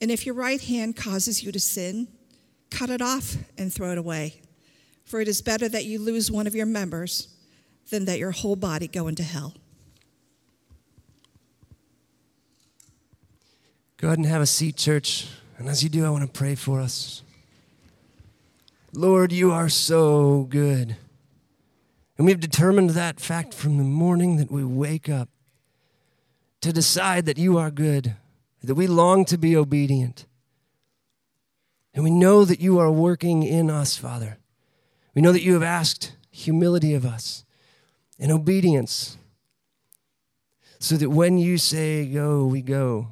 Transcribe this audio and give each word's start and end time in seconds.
And 0.00 0.10
if 0.10 0.24
your 0.24 0.34
right 0.34 0.60
hand 0.60 0.96
causes 0.96 1.42
you 1.42 1.52
to 1.52 1.60
sin, 1.60 2.08
cut 2.70 2.90
it 2.90 3.02
off 3.02 3.36
and 3.58 3.72
throw 3.72 3.92
it 3.92 3.98
away. 3.98 4.40
For 5.04 5.20
it 5.20 5.28
is 5.28 5.42
better 5.42 5.68
that 5.68 5.84
you 5.84 5.98
lose 5.98 6.30
one 6.30 6.46
of 6.46 6.54
your 6.54 6.66
members 6.66 7.28
than 7.90 8.04
that 8.06 8.18
your 8.18 8.30
whole 8.30 8.56
body 8.56 8.88
go 8.88 9.08
into 9.08 9.22
hell. 9.22 9.54
Go 13.96 14.08
ahead 14.08 14.18
and 14.18 14.26
have 14.26 14.40
a 14.40 14.46
seat, 14.46 14.76
church. 14.76 15.28
And 15.58 15.68
as 15.68 15.82
you 15.82 15.90
do, 15.90 16.06
I 16.06 16.10
want 16.10 16.24
to 16.24 16.38
pray 16.38 16.54
for 16.54 16.80
us. 16.80 17.22
Lord, 18.94 19.30
you 19.30 19.52
are 19.52 19.68
so 19.68 20.44
good. 20.44 20.96
And 22.16 22.26
we've 22.26 22.40
determined 22.40 22.90
that 22.90 23.20
fact 23.20 23.52
from 23.52 23.76
the 23.76 23.84
morning 23.84 24.36
that 24.36 24.50
we 24.50 24.64
wake 24.64 25.08
up 25.08 25.28
to 26.60 26.72
decide 26.72 27.26
that 27.26 27.36
you 27.36 27.58
are 27.58 27.70
good 27.70 28.16
that 28.62 28.74
we 28.74 28.86
long 28.86 29.24
to 29.26 29.38
be 29.38 29.56
obedient. 29.56 30.26
And 31.94 32.04
we 32.04 32.10
know 32.10 32.44
that 32.44 32.60
you 32.60 32.78
are 32.78 32.90
working 32.90 33.42
in 33.42 33.70
us, 33.70 33.96
Father. 33.96 34.38
We 35.14 35.22
know 35.22 35.32
that 35.32 35.42
you 35.42 35.54
have 35.54 35.62
asked 35.62 36.12
humility 36.30 36.94
of 36.94 37.04
us 37.04 37.44
and 38.18 38.30
obedience 38.30 39.16
so 40.78 40.96
that 40.96 41.10
when 41.10 41.38
you 41.38 41.58
say 41.58 42.06
go, 42.06 42.46
we 42.46 42.62
go. 42.62 43.08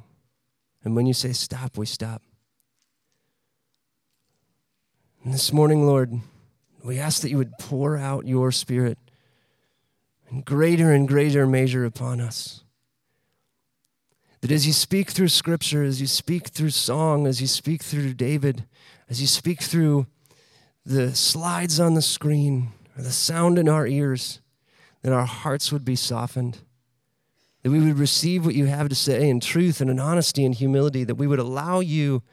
And 0.83 0.95
when 0.95 1.05
you 1.05 1.13
say 1.13 1.33
stop, 1.33 1.77
we 1.77 1.85
stop. 1.85 2.21
And 5.23 5.33
this 5.33 5.51
morning, 5.51 5.85
Lord, 5.85 6.13
we 6.83 6.97
ask 6.97 7.21
that 7.21 7.29
you 7.29 7.37
would 7.37 7.57
pour 7.59 7.97
out 7.97 8.25
your 8.25 8.51
spirit 8.51 8.97
in 10.31 10.41
greater 10.41 10.91
and 10.91 11.07
greater 11.07 11.45
measure 11.45 11.83
upon 11.83 12.21
us. 12.21 12.63
That 14.41 14.51
as 14.51 14.65
you 14.65 14.73
speak 14.73 15.09
through 15.11 15.27
scripture, 15.27 15.83
as 15.83 15.99
you 15.99 16.07
speak 16.07 16.49
through 16.49 16.69
song, 16.69 17.27
as 17.27 17.41
you 17.41 17.47
speak 17.47 17.83
through 17.83 18.13
David, 18.13 18.65
as 19.09 19.19
you 19.19 19.27
speak 19.27 19.61
through 19.61 20.07
the 20.85 21.13
slides 21.13 21.79
on 21.79 21.93
the 21.93 22.01
screen 22.01 22.71
or 22.97 23.03
the 23.03 23.11
sound 23.11 23.59
in 23.59 23.67
our 23.67 23.85
ears, 23.85 24.39
that 25.01 25.11
our 25.11 25.25
hearts 25.25 25.71
would 25.71 25.83
be 25.83 25.95
softened, 25.95 26.59
that 27.63 27.71
we 27.71 27.79
would 27.79 27.99
receive 27.99 28.45
what 28.45 28.55
you 28.55 28.65
have 28.67 28.87
to 28.87 28.95
say 28.95 29.29
in 29.29 29.41
truth 29.41 29.81
and 29.81 29.89
in 29.89 29.99
honesty 29.99 30.45
and 30.45 30.55
humility, 30.55 31.03
that 31.03 31.15
we 31.15 31.27
would 31.27 31.39
allow 31.39 31.81
you 31.81 32.23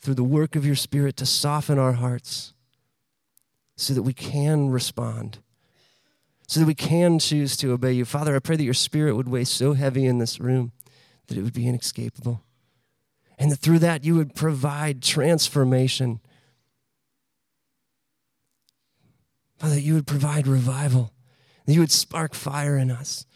through 0.00 0.14
the 0.14 0.22
work 0.22 0.56
of 0.56 0.66
your 0.66 0.76
Spirit 0.76 1.16
to 1.16 1.24
soften 1.24 1.78
our 1.78 1.94
hearts 1.94 2.52
so 3.74 3.94
that 3.94 4.02
we 4.02 4.12
can 4.12 4.68
respond, 4.68 5.38
so 6.46 6.60
that 6.60 6.66
we 6.66 6.74
can 6.74 7.18
choose 7.18 7.56
to 7.56 7.72
obey 7.72 7.92
you. 7.92 8.04
Father, 8.04 8.36
I 8.36 8.38
pray 8.38 8.56
that 8.56 8.64
your 8.64 8.74
Spirit 8.74 9.16
would 9.16 9.28
weigh 9.28 9.44
so 9.44 9.72
heavy 9.72 10.04
in 10.04 10.18
this 10.18 10.38
room 10.38 10.72
that 11.26 11.38
it 11.38 11.42
would 11.42 11.52
be 11.52 11.66
inescapable. 11.66 12.42
And 13.38 13.50
that 13.50 13.56
through 13.56 13.80
that 13.80 14.04
you 14.04 14.14
would 14.14 14.34
provide 14.34 15.02
transformation. 15.02 16.20
Father, 19.58 19.74
that 19.74 19.80
you 19.82 19.94
would 19.94 20.06
provide 20.06 20.46
revival, 20.46 21.12
that 21.66 21.72
you 21.72 21.80
would 21.80 21.90
spark 21.90 22.34
fire 22.34 22.76
in 22.76 22.90
us, 22.90 23.26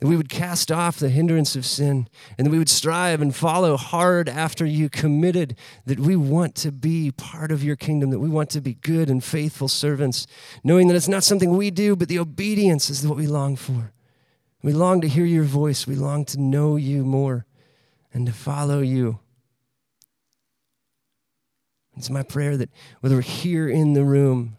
that 0.00 0.08
we 0.08 0.16
would 0.16 0.28
cast 0.28 0.70
off 0.70 0.98
the 0.98 1.08
hindrance 1.08 1.56
of 1.56 1.64
sin, 1.64 2.08
and 2.36 2.46
that 2.46 2.50
we 2.50 2.58
would 2.58 2.68
strive 2.68 3.22
and 3.22 3.34
follow 3.34 3.78
hard 3.78 4.28
after 4.28 4.66
you, 4.66 4.90
committed 4.90 5.56
that 5.86 5.98
we 6.00 6.16
want 6.16 6.54
to 6.56 6.70
be 6.70 7.10
part 7.10 7.50
of 7.50 7.64
your 7.64 7.76
kingdom, 7.76 8.10
that 8.10 8.18
we 8.18 8.28
want 8.28 8.50
to 8.50 8.60
be 8.60 8.74
good 8.74 9.08
and 9.08 9.24
faithful 9.24 9.68
servants, 9.68 10.26
knowing 10.62 10.88
that 10.88 10.96
it's 10.96 11.08
not 11.08 11.24
something 11.24 11.56
we 11.56 11.70
do, 11.70 11.96
but 11.96 12.08
the 12.08 12.18
obedience 12.18 12.90
is 12.90 13.06
what 13.06 13.16
we 13.16 13.26
long 13.26 13.56
for. 13.56 13.93
We 14.64 14.72
long 14.72 15.02
to 15.02 15.08
hear 15.08 15.26
your 15.26 15.44
voice. 15.44 15.86
We 15.86 15.94
long 15.94 16.24
to 16.24 16.40
know 16.40 16.76
you 16.76 17.04
more 17.04 17.44
and 18.14 18.24
to 18.24 18.32
follow 18.32 18.80
you. 18.80 19.20
It's 21.98 22.08
my 22.08 22.22
prayer 22.22 22.56
that 22.56 22.70
whether 23.00 23.16
we're 23.16 23.20
here 23.20 23.68
in 23.68 23.92
the 23.92 24.04
room, 24.04 24.56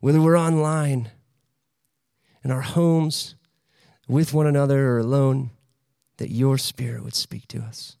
whether 0.00 0.22
we're 0.22 0.38
online, 0.38 1.10
in 2.42 2.50
our 2.50 2.62
homes, 2.62 3.34
with 4.08 4.32
one 4.32 4.46
another, 4.46 4.88
or 4.88 4.98
alone, 4.98 5.50
that 6.16 6.30
your 6.30 6.56
spirit 6.56 7.04
would 7.04 7.14
speak 7.14 7.46
to 7.48 7.58
us. 7.58 7.98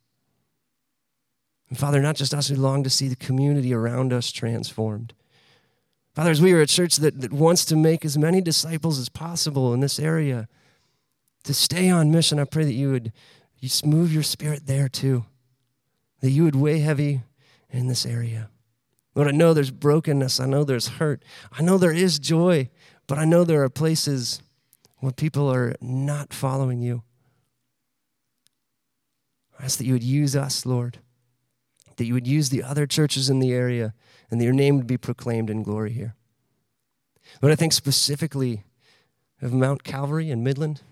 And 1.68 1.78
Father, 1.78 2.00
not 2.00 2.16
just 2.16 2.32
us 2.32 2.48
we 2.48 2.56
long 2.56 2.82
to 2.82 2.90
see 2.90 3.08
the 3.08 3.16
community 3.16 3.74
around 3.74 4.14
us 4.14 4.32
transformed. 4.32 5.12
Father, 6.14 6.30
as 6.30 6.40
we 6.40 6.54
are 6.54 6.62
a 6.62 6.66
church 6.66 6.96
that, 6.96 7.20
that 7.20 7.30
wants 7.30 7.66
to 7.66 7.76
make 7.76 8.06
as 8.06 8.16
many 8.16 8.40
disciples 8.40 8.98
as 8.98 9.10
possible 9.10 9.74
in 9.74 9.80
this 9.80 9.98
area, 9.98 10.48
to 11.44 11.54
stay 11.54 11.90
on 11.90 12.10
mission, 12.10 12.38
I 12.38 12.44
pray 12.44 12.64
that 12.64 12.72
you 12.72 12.90
would 12.90 13.12
you 13.58 13.68
move 13.84 14.12
your 14.12 14.24
spirit 14.24 14.66
there 14.66 14.88
too, 14.88 15.24
that 16.20 16.30
you 16.30 16.42
would 16.44 16.56
weigh 16.56 16.80
heavy 16.80 17.22
in 17.70 17.86
this 17.86 18.04
area. 18.04 18.50
Lord, 19.14 19.28
I 19.28 19.32
know 19.32 19.54
there's 19.54 19.70
brokenness. 19.70 20.40
I 20.40 20.46
know 20.46 20.64
there's 20.64 20.88
hurt. 20.88 21.22
I 21.52 21.62
know 21.62 21.78
there 21.78 21.92
is 21.92 22.18
joy, 22.18 22.70
but 23.06 23.18
I 23.18 23.24
know 23.24 23.44
there 23.44 23.62
are 23.62 23.68
places 23.68 24.42
where 24.98 25.12
people 25.12 25.52
are 25.52 25.74
not 25.80 26.32
following 26.32 26.80
you. 26.80 27.02
I 29.60 29.64
ask 29.64 29.78
that 29.78 29.84
you 29.84 29.92
would 29.92 30.02
use 30.02 30.34
us, 30.34 30.66
Lord, 30.66 30.98
that 31.96 32.04
you 32.04 32.14
would 32.14 32.26
use 32.26 32.48
the 32.48 32.62
other 32.62 32.86
churches 32.86 33.30
in 33.30 33.38
the 33.38 33.52
area, 33.52 33.94
and 34.30 34.40
that 34.40 34.44
your 34.44 34.54
name 34.54 34.76
would 34.76 34.86
be 34.86 34.96
proclaimed 34.96 35.50
in 35.50 35.62
glory 35.62 35.92
here. 35.92 36.16
Lord, 37.40 37.52
I 37.52 37.56
think 37.56 37.72
specifically 37.72 38.64
of 39.40 39.52
Mount 39.52 39.84
Calvary 39.84 40.30
in 40.30 40.42
Midland 40.42 40.82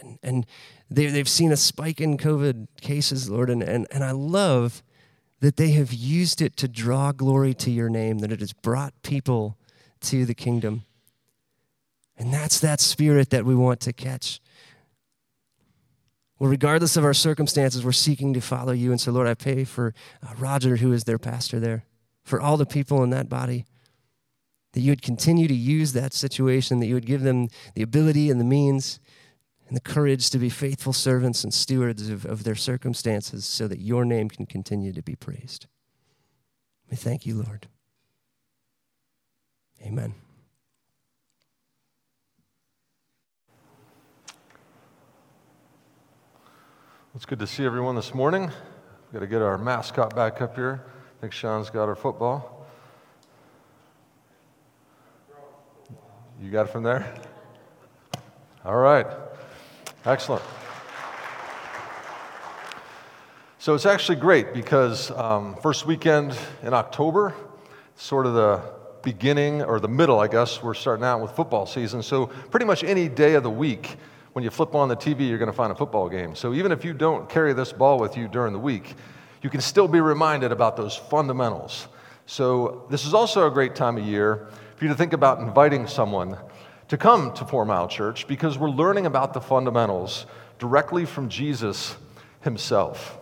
and, 0.00 0.18
and 0.22 0.46
they, 0.90 1.06
they've 1.06 1.28
seen 1.28 1.52
a 1.52 1.56
spike 1.56 2.00
in 2.00 2.16
COVID 2.16 2.66
cases, 2.80 3.28
Lord, 3.28 3.50
and, 3.50 3.62
and, 3.62 3.86
and 3.90 4.04
I 4.04 4.12
love 4.12 4.82
that 5.40 5.56
they 5.56 5.70
have 5.72 5.92
used 5.92 6.40
it 6.40 6.56
to 6.56 6.68
draw 6.68 7.12
glory 7.12 7.54
to 7.54 7.70
your 7.70 7.88
name, 7.88 8.18
that 8.20 8.32
it 8.32 8.40
has 8.40 8.52
brought 8.52 8.94
people 9.02 9.56
to 10.00 10.24
the 10.24 10.34
kingdom. 10.34 10.84
And 12.16 12.32
that's 12.32 12.58
that 12.60 12.80
spirit 12.80 13.30
that 13.30 13.44
we 13.44 13.54
want 13.54 13.80
to 13.80 13.92
catch. 13.92 14.40
Well, 16.38 16.50
regardless 16.50 16.96
of 16.96 17.04
our 17.04 17.14
circumstances, 17.14 17.84
we're 17.84 17.92
seeking 17.92 18.34
to 18.34 18.40
follow 18.40 18.72
you. 18.72 18.90
And 18.90 19.00
so, 19.00 19.10
Lord, 19.10 19.26
I 19.26 19.34
pray 19.34 19.64
for 19.64 19.94
uh, 20.22 20.34
Roger, 20.38 20.76
who 20.76 20.92
is 20.92 21.04
their 21.04 21.18
pastor 21.18 21.60
there, 21.60 21.84
for 22.24 22.40
all 22.40 22.56
the 22.56 22.66
people 22.66 23.02
in 23.02 23.10
that 23.10 23.28
body, 23.28 23.64
that 24.72 24.80
you 24.80 24.92
would 24.92 25.02
continue 25.02 25.48
to 25.48 25.54
use 25.54 25.92
that 25.94 26.12
situation, 26.12 26.80
that 26.80 26.86
you 26.86 26.94
would 26.94 27.06
give 27.06 27.22
them 27.22 27.48
the 27.74 27.82
ability 27.82 28.30
and 28.30 28.38
the 28.38 28.44
means 28.44 29.00
and 29.68 29.76
the 29.76 29.80
courage 29.80 30.30
to 30.30 30.38
be 30.38 30.48
faithful 30.48 30.92
servants 30.92 31.42
and 31.42 31.52
stewards 31.52 32.08
of, 32.08 32.24
of 32.24 32.44
their 32.44 32.54
circumstances 32.54 33.44
so 33.44 33.66
that 33.66 33.80
your 33.80 34.04
name 34.04 34.28
can 34.28 34.46
continue 34.46 34.92
to 34.92 35.02
be 35.02 35.16
praised. 35.16 35.66
We 36.90 36.96
thank 36.96 37.26
you, 37.26 37.42
Lord. 37.42 37.66
Amen. 39.84 40.14
It's 47.14 47.24
good 47.24 47.38
to 47.38 47.46
see 47.46 47.64
everyone 47.64 47.96
this 47.96 48.14
morning. 48.14 48.42
We've 48.42 49.12
got 49.14 49.20
to 49.20 49.26
get 49.26 49.40
our 49.40 49.56
mascot 49.56 50.14
back 50.14 50.42
up 50.42 50.54
here. 50.54 50.84
I 51.16 51.20
think 51.22 51.32
Sean's 51.32 51.70
got 51.70 51.88
our 51.88 51.94
football. 51.94 52.66
You 56.40 56.50
got 56.50 56.66
it 56.66 56.72
from 56.72 56.82
there? 56.82 57.14
All 58.64 58.76
right. 58.76 59.06
Excellent. 60.06 60.42
So 63.58 63.74
it's 63.74 63.86
actually 63.86 64.14
great 64.14 64.54
because 64.54 65.10
um, 65.10 65.56
first 65.56 65.84
weekend 65.84 66.38
in 66.62 66.72
October, 66.72 67.34
sort 67.96 68.26
of 68.26 68.34
the 68.34 68.62
beginning 69.02 69.62
or 69.62 69.80
the 69.80 69.88
middle, 69.88 70.20
I 70.20 70.28
guess, 70.28 70.62
we're 70.62 70.74
starting 70.74 71.04
out 71.04 71.20
with 71.20 71.32
football 71.32 71.66
season. 71.66 72.04
So 72.04 72.26
pretty 72.26 72.66
much 72.66 72.84
any 72.84 73.08
day 73.08 73.34
of 73.34 73.42
the 73.42 73.50
week, 73.50 73.96
when 74.34 74.44
you 74.44 74.50
flip 74.50 74.76
on 74.76 74.88
the 74.88 74.94
TV, 74.94 75.28
you're 75.28 75.38
going 75.38 75.50
to 75.50 75.56
find 75.56 75.72
a 75.72 75.74
football 75.74 76.08
game. 76.08 76.36
So 76.36 76.54
even 76.54 76.70
if 76.70 76.84
you 76.84 76.92
don't 76.92 77.28
carry 77.28 77.52
this 77.52 77.72
ball 77.72 77.98
with 77.98 78.16
you 78.16 78.28
during 78.28 78.52
the 78.52 78.60
week, 78.60 78.94
you 79.42 79.50
can 79.50 79.60
still 79.60 79.88
be 79.88 80.00
reminded 80.00 80.52
about 80.52 80.76
those 80.76 80.94
fundamentals. 80.94 81.88
So 82.26 82.86
this 82.90 83.06
is 83.06 83.12
also 83.12 83.48
a 83.48 83.50
great 83.50 83.74
time 83.74 83.96
of 83.96 84.04
year 84.04 84.46
for 84.76 84.84
you 84.84 84.88
to 84.88 84.96
think 84.96 85.14
about 85.14 85.40
inviting 85.40 85.88
someone 85.88 86.38
to 86.88 86.96
come 86.96 87.32
to 87.34 87.44
Four 87.44 87.64
Mile 87.64 87.88
Church 87.88 88.28
because 88.28 88.56
we're 88.58 88.70
learning 88.70 89.06
about 89.06 89.34
the 89.34 89.40
fundamentals 89.40 90.26
directly 90.58 91.04
from 91.04 91.28
Jesus 91.28 91.96
himself. 92.42 93.18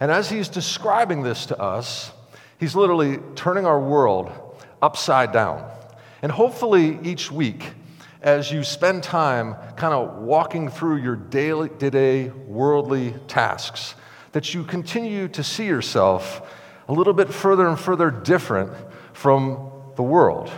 And 0.00 0.10
as 0.10 0.30
he's 0.30 0.48
describing 0.48 1.22
this 1.22 1.46
to 1.46 1.60
us, 1.60 2.12
he's 2.58 2.74
literally 2.74 3.18
turning 3.34 3.66
our 3.66 3.80
world 3.80 4.32
upside 4.80 5.32
down. 5.32 5.70
And 6.22 6.32
hopefully, 6.32 6.98
each 7.02 7.30
week, 7.30 7.72
as 8.22 8.50
you 8.50 8.64
spend 8.64 9.02
time 9.02 9.54
kind 9.76 9.92
of 9.92 10.22
walking 10.22 10.68
through 10.68 10.96
your 10.96 11.16
daily, 11.16 11.68
day 11.68 12.30
worldly 12.30 13.14
tasks, 13.28 13.94
that 14.32 14.54
you 14.54 14.64
continue 14.64 15.28
to 15.28 15.44
see 15.44 15.66
yourself 15.66 16.50
a 16.88 16.92
little 16.92 17.12
bit 17.12 17.32
further 17.32 17.68
and 17.68 17.78
further 17.78 18.10
different 18.10 18.72
from 19.12 19.70
the 19.96 20.02
world. 20.02 20.50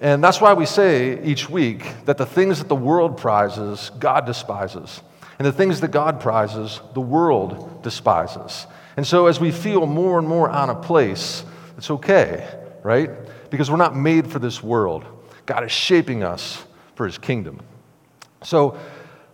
And 0.00 0.22
that's 0.22 0.40
why 0.40 0.52
we 0.52 0.66
say 0.66 1.22
each 1.24 1.48
week 1.48 1.86
that 2.04 2.18
the 2.18 2.26
things 2.26 2.58
that 2.58 2.68
the 2.68 2.76
world 2.76 3.16
prizes, 3.16 3.90
God 3.98 4.26
despises. 4.26 5.00
And 5.38 5.46
the 5.46 5.52
things 5.52 5.80
that 5.80 5.90
God 5.90 6.20
prizes, 6.20 6.80
the 6.94 7.00
world 7.00 7.82
despises. 7.82 8.66
And 8.96 9.06
so 9.06 9.26
as 9.26 9.38
we 9.40 9.50
feel 9.50 9.86
more 9.86 10.18
and 10.18 10.26
more 10.26 10.50
out 10.50 10.70
of 10.70 10.82
place, 10.82 11.44
it's 11.76 11.90
okay, 11.90 12.46
right? 12.82 13.10
Because 13.50 13.70
we're 13.70 13.76
not 13.76 13.96
made 13.96 14.30
for 14.30 14.38
this 14.38 14.62
world. 14.62 15.04
God 15.44 15.64
is 15.64 15.72
shaping 15.72 16.22
us 16.22 16.64
for 16.94 17.06
his 17.06 17.18
kingdom. 17.18 17.60
So 18.42 18.78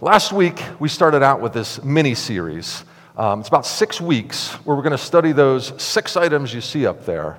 last 0.00 0.32
week, 0.32 0.61
we 0.79 0.88
started 0.88 1.23
out 1.23 1.41
with 1.41 1.53
this 1.53 1.82
mini 1.82 2.15
series. 2.15 2.85
Um, 3.17 3.41
it's 3.41 3.49
about 3.49 3.67
six 3.67 4.00
weeks 4.00 4.53
where 4.65 4.76
we're 4.76 4.82
going 4.82 4.93
to 4.93 4.99
study 4.99 5.32
those 5.32 5.81
six 5.81 6.17
items 6.17 6.53
you 6.53 6.61
see 6.61 6.87
up 6.87 7.05
there. 7.05 7.38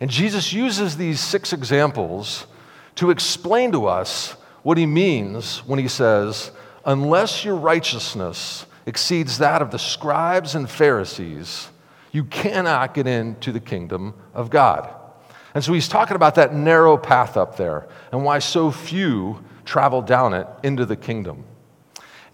And 0.00 0.08
Jesus 0.10 0.52
uses 0.52 0.96
these 0.96 1.20
six 1.20 1.52
examples 1.52 2.46
to 2.98 3.10
explain 3.10 3.70
to 3.70 3.86
us 3.86 4.32
what 4.64 4.76
he 4.76 4.84
means 4.84 5.58
when 5.58 5.78
he 5.78 5.86
says, 5.86 6.50
Unless 6.84 7.44
your 7.44 7.54
righteousness 7.54 8.66
exceeds 8.86 9.38
that 9.38 9.62
of 9.62 9.70
the 9.70 9.78
scribes 9.78 10.56
and 10.56 10.68
Pharisees, 10.68 11.68
you 12.10 12.24
cannot 12.24 12.94
get 12.94 13.06
into 13.06 13.52
the 13.52 13.60
kingdom 13.60 14.14
of 14.34 14.50
God. 14.50 14.92
And 15.54 15.62
so 15.62 15.72
he's 15.72 15.86
talking 15.86 16.16
about 16.16 16.34
that 16.34 16.52
narrow 16.52 16.96
path 16.96 17.36
up 17.36 17.56
there 17.56 17.86
and 18.10 18.24
why 18.24 18.40
so 18.40 18.72
few 18.72 19.44
travel 19.64 20.02
down 20.02 20.34
it 20.34 20.48
into 20.64 20.84
the 20.84 20.96
kingdom. 20.96 21.44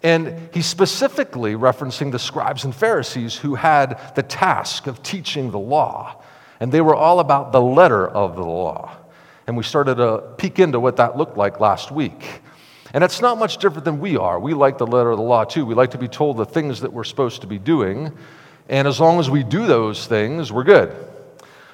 And 0.01 0.49
he's 0.51 0.65
specifically 0.65 1.53
referencing 1.53 2.11
the 2.11 2.17
scribes 2.17 2.63
and 2.63 2.73
Pharisees 2.73 3.35
who 3.35 3.53
had 3.53 4.15
the 4.15 4.23
task 4.23 4.87
of 4.87 5.03
teaching 5.03 5.51
the 5.51 5.59
law. 5.59 6.23
And 6.59 6.71
they 6.71 6.81
were 6.81 6.95
all 6.95 7.19
about 7.19 7.51
the 7.51 7.61
letter 7.61 8.07
of 8.07 8.35
the 8.35 8.43
law. 8.43 9.04
And 9.47 9.55
we 9.55 9.63
started 9.63 9.95
to 9.95 10.23
peek 10.37 10.59
into 10.59 10.79
what 10.79 10.97
that 10.97 11.17
looked 11.17 11.37
like 11.37 11.59
last 11.59 11.91
week. 11.91 12.41
And 12.93 13.03
it's 13.03 13.21
not 13.21 13.37
much 13.37 13.57
different 13.57 13.85
than 13.85 13.99
we 13.99 14.17
are. 14.17 14.39
We 14.39 14.53
like 14.53 14.77
the 14.77 14.87
letter 14.87 15.11
of 15.11 15.17
the 15.17 15.23
law 15.23 15.43
too. 15.43 15.65
We 15.65 15.75
like 15.75 15.91
to 15.91 15.97
be 15.97 16.07
told 16.07 16.37
the 16.37 16.45
things 16.45 16.81
that 16.81 16.93
we're 16.93 17.03
supposed 17.03 17.41
to 17.41 17.47
be 17.47 17.59
doing. 17.59 18.11
And 18.69 18.87
as 18.87 18.99
long 18.99 19.19
as 19.19 19.29
we 19.29 19.43
do 19.43 19.67
those 19.67 20.07
things, 20.07 20.51
we're 20.51 20.63
good. 20.63 20.95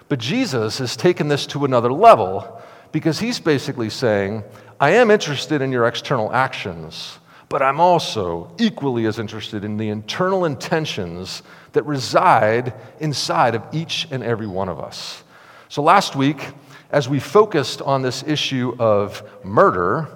But 0.09 0.19
Jesus 0.19 0.79
has 0.79 0.97
taken 0.97 1.27
this 1.27 1.45
to 1.47 1.63
another 1.63 1.93
level 1.93 2.61
because 2.91 3.19
he's 3.19 3.39
basically 3.39 3.89
saying, 3.89 4.43
I 4.79 4.91
am 4.91 5.11
interested 5.11 5.61
in 5.61 5.71
your 5.71 5.87
external 5.87 6.33
actions, 6.33 7.19
but 7.49 7.61
I'm 7.61 7.79
also 7.79 8.51
equally 8.57 9.05
as 9.05 9.19
interested 9.19 9.63
in 9.63 9.77
the 9.77 9.89
internal 9.89 10.43
intentions 10.43 11.43
that 11.73 11.85
reside 11.85 12.73
inside 12.99 13.55
of 13.55 13.63
each 13.71 14.07
and 14.11 14.23
every 14.23 14.47
one 14.47 14.69
of 14.69 14.79
us. 14.79 15.23
So 15.69 15.81
last 15.83 16.15
week, 16.15 16.45
as 16.91 17.07
we 17.07 17.19
focused 17.19 17.81
on 17.81 18.01
this 18.01 18.23
issue 18.23 18.75
of 18.79 19.23
murder, 19.43 20.07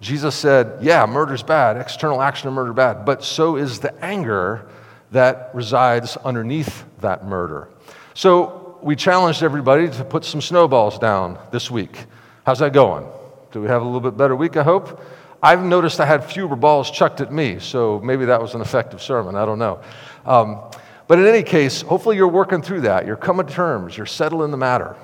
Jesus 0.00 0.34
said, 0.34 0.82
Yeah, 0.82 1.06
murder's 1.06 1.42
bad, 1.42 1.76
external 1.76 2.20
action 2.20 2.48
of 2.48 2.54
murder 2.54 2.72
bad, 2.72 3.04
but 3.04 3.24
so 3.24 3.56
is 3.56 3.78
the 3.80 3.94
anger 4.04 4.68
that 5.12 5.50
resides 5.54 6.16
underneath 6.18 6.84
that 7.00 7.24
murder. 7.24 7.68
So 8.14 8.78
we 8.82 8.96
challenged 8.96 9.42
everybody 9.42 9.88
to 9.88 10.04
put 10.04 10.24
some 10.24 10.40
snowballs 10.40 10.98
down 10.98 11.38
this 11.52 11.70
week. 11.70 12.04
How's 12.44 12.58
that 12.58 12.72
going? 12.72 13.06
Do 13.52 13.60
we 13.60 13.68
have 13.68 13.82
a 13.82 13.84
little 13.84 14.00
bit 14.00 14.16
better 14.16 14.36
week, 14.36 14.56
I 14.56 14.62
hope? 14.62 15.00
I've 15.42 15.62
noticed 15.62 16.00
I 16.00 16.06
had 16.06 16.24
fewer 16.24 16.56
balls 16.56 16.90
chucked 16.90 17.20
at 17.20 17.32
me, 17.32 17.58
so 17.58 18.00
maybe 18.02 18.24
that 18.26 18.40
was 18.40 18.54
an 18.54 18.60
effective 18.60 19.00
sermon. 19.00 19.36
I 19.36 19.44
don't 19.44 19.58
know. 19.58 19.80
Um, 20.24 20.62
but 21.08 21.18
in 21.18 21.26
any 21.26 21.42
case, 21.42 21.82
hopefully 21.82 22.16
you're 22.16 22.26
working 22.26 22.62
through 22.62 22.82
that. 22.82 23.06
You're 23.06 23.16
coming 23.16 23.46
to 23.46 23.52
terms, 23.52 23.96
you're 23.96 24.06
settling 24.06 24.50
the 24.50 24.56
matter. 24.56 24.96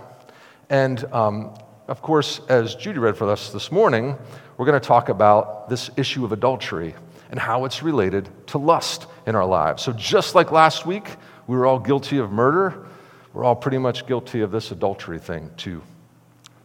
And 0.72 1.04
um, 1.12 1.54
of 1.86 2.00
course, 2.00 2.40
as 2.48 2.74
Judy 2.74 2.98
read 2.98 3.14
for 3.14 3.28
us 3.30 3.50
this 3.50 3.70
morning, 3.70 4.16
we're 4.56 4.64
going 4.64 4.80
to 4.80 4.86
talk 4.86 5.10
about 5.10 5.68
this 5.68 5.90
issue 5.98 6.24
of 6.24 6.32
adultery 6.32 6.94
and 7.30 7.38
how 7.38 7.66
it's 7.66 7.82
related 7.82 8.30
to 8.46 8.56
lust 8.56 9.06
in 9.26 9.34
our 9.34 9.44
lives. 9.44 9.82
So, 9.82 9.92
just 9.92 10.34
like 10.34 10.50
last 10.50 10.86
week, 10.86 11.16
we 11.46 11.58
were 11.58 11.66
all 11.66 11.78
guilty 11.78 12.16
of 12.16 12.32
murder, 12.32 12.86
we're 13.34 13.44
all 13.44 13.54
pretty 13.54 13.76
much 13.76 14.06
guilty 14.06 14.40
of 14.40 14.50
this 14.50 14.70
adultery 14.70 15.18
thing, 15.18 15.50
too. 15.58 15.82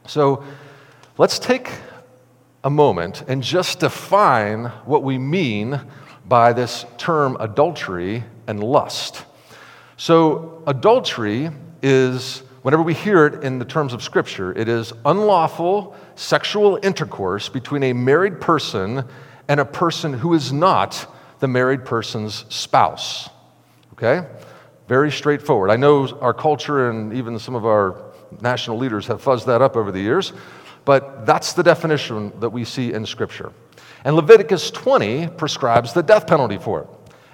So, 0.06 0.42
let's 1.18 1.38
take 1.38 1.70
a 2.64 2.70
moment 2.70 3.26
and 3.28 3.44
just 3.44 3.82
define 3.82 4.68
what 4.86 5.04
we 5.04 5.18
mean 5.18 5.82
by 6.26 6.54
this 6.54 6.86
term 6.98 7.36
adultery 7.42 8.24
and 8.48 8.64
lust. 8.64 9.26
So, 9.98 10.64
adultery 10.66 11.50
is 11.82 12.42
whenever 12.68 12.84
we 12.84 12.94
hear 12.94 13.26
it 13.26 13.46
in 13.46 13.60
the 13.60 13.64
terms 13.64 13.94
of 13.94 14.04
Scripture, 14.04 14.52
it 14.52 14.68
is 14.68 14.92
unlawful 15.06 15.96
sexual 16.16 16.78
intercourse 16.84 17.48
between 17.48 17.82
a 17.82 17.94
married 17.94 18.42
person 18.42 19.06
and 19.48 19.62
a 19.62 19.64
person 19.64 20.12
who 20.12 20.34
is 20.34 20.52
not 20.52 21.08
the 21.40 21.48
married 21.48 21.86
person's 21.86 22.44
spouse. 22.54 23.30
Okay? 23.94 24.28
Very 24.90 25.14
straightforward. 25.14 25.72
I 25.72 25.78
know 25.78 26.10
our 26.20 26.34
culture 26.34 26.90
and 26.90 27.14
even 27.14 27.40
some 27.40 27.56
of 27.56 27.66
our 27.66 28.04
national 28.42 28.78
leaders 28.78 29.08
have 29.08 29.24
fuzzed 29.24 29.46
that 29.46 29.62
up 29.62 29.78
over 29.78 29.90
the 29.90 30.02
years, 30.02 30.34
but 30.84 31.26
that's 31.26 31.54
the 31.54 31.64
definition 31.64 32.38
that 32.42 32.50
we 32.50 32.66
see 32.66 32.92
in 32.92 33.06
Scripture. 33.06 33.54
And 34.04 34.14
Leviticus 34.14 34.72
20 34.72 35.30
prescribes 35.38 35.94
the 35.94 36.04
death 36.04 36.28
penalty 36.28 36.58
for 36.58 36.82
it, 36.82 36.88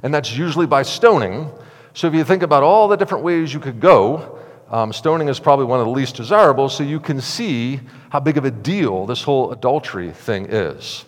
and 0.04 0.14
that's 0.14 0.38
usually 0.38 0.68
by 0.68 0.84
stoning. 0.84 1.50
So 1.96 2.06
if 2.06 2.14
you 2.14 2.24
think 2.24 2.44
about 2.44 2.62
all 2.62 2.88
the 2.88 2.98
different 2.98 3.24
ways 3.24 3.52
you 3.52 3.60
could 3.60 3.80
go, 3.80 4.40
um, 4.74 4.92
stoning 4.92 5.28
is 5.28 5.40
probably 5.40 5.66
one 5.66 5.80
of 5.80 5.86
the 5.86 5.92
least 5.92 6.16
desirable, 6.16 6.68
so 6.68 6.82
you 6.82 7.00
can 7.00 7.22
see 7.22 7.80
how 8.10 8.20
big 8.20 8.38
of 8.38 8.46
a 8.46 8.50
deal 8.50 9.06
this 9.06 9.22
whole 9.22 9.52
adultery 9.52 10.10
thing 10.10 10.48
is. 10.50 11.06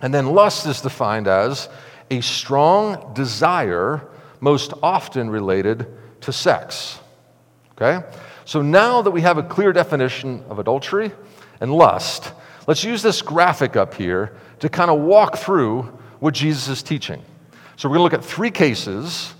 And 0.00 0.14
then 0.14 0.26
lust 0.26 0.64
is 0.66 0.80
defined 0.80 1.26
as 1.26 1.68
a 2.08 2.20
strong 2.20 3.12
desire, 3.12 4.06
most 4.38 4.74
often 4.80 5.28
related 5.28 5.88
to 6.20 6.32
sex. 6.32 7.00
Okay? 7.72 8.06
So 8.44 8.62
now 8.62 9.02
that 9.02 9.10
we 9.10 9.22
have 9.22 9.38
a 9.38 9.42
clear 9.42 9.72
definition 9.72 10.44
of 10.48 10.60
adultery 10.60 11.10
and 11.60 11.74
lust, 11.74 12.32
let's 12.68 12.84
use 12.84 13.02
this 13.02 13.22
graphic 13.22 13.74
up 13.74 13.94
here 13.94 14.36
to 14.60 14.68
kind 14.68 14.88
of 14.88 15.00
walk 15.00 15.36
through 15.36 15.82
what 16.20 16.32
Jesus 16.32 16.68
is 16.68 16.80
teaching. 16.80 17.20
So 17.74 17.88
we're 17.88 17.96
going 17.96 18.08
to 18.08 18.16
look 18.16 18.24
at 18.24 18.24
three 18.24 18.52
cases, 18.52 19.34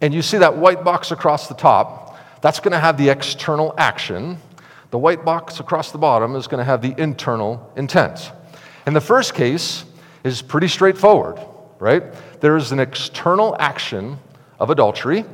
and 0.00 0.14
you 0.14 0.22
see 0.22 0.38
that 0.38 0.56
white 0.56 0.84
box 0.84 1.10
across 1.10 1.48
the 1.48 1.54
top. 1.54 2.09
That's 2.40 2.60
going 2.60 2.72
to 2.72 2.78
have 2.78 2.96
the 2.96 3.08
external 3.08 3.74
action. 3.76 4.38
The 4.90 4.98
white 4.98 5.24
box 5.24 5.60
across 5.60 5.92
the 5.92 5.98
bottom 5.98 6.34
is 6.36 6.46
going 6.46 6.58
to 6.58 6.64
have 6.64 6.82
the 6.82 6.94
internal 7.00 7.72
intent. 7.76 8.32
And 8.86 8.96
the 8.96 9.00
first 9.00 9.34
case 9.34 9.84
is 10.24 10.42
pretty 10.42 10.68
straightforward, 10.68 11.40
right? 11.78 12.02
There 12.40 12.56
is 12.56 12.72
an 12.72 12.80
external 12.80 13.56
action 13.58 14.18
of 14.58 14.70
adultery 14.70 15.24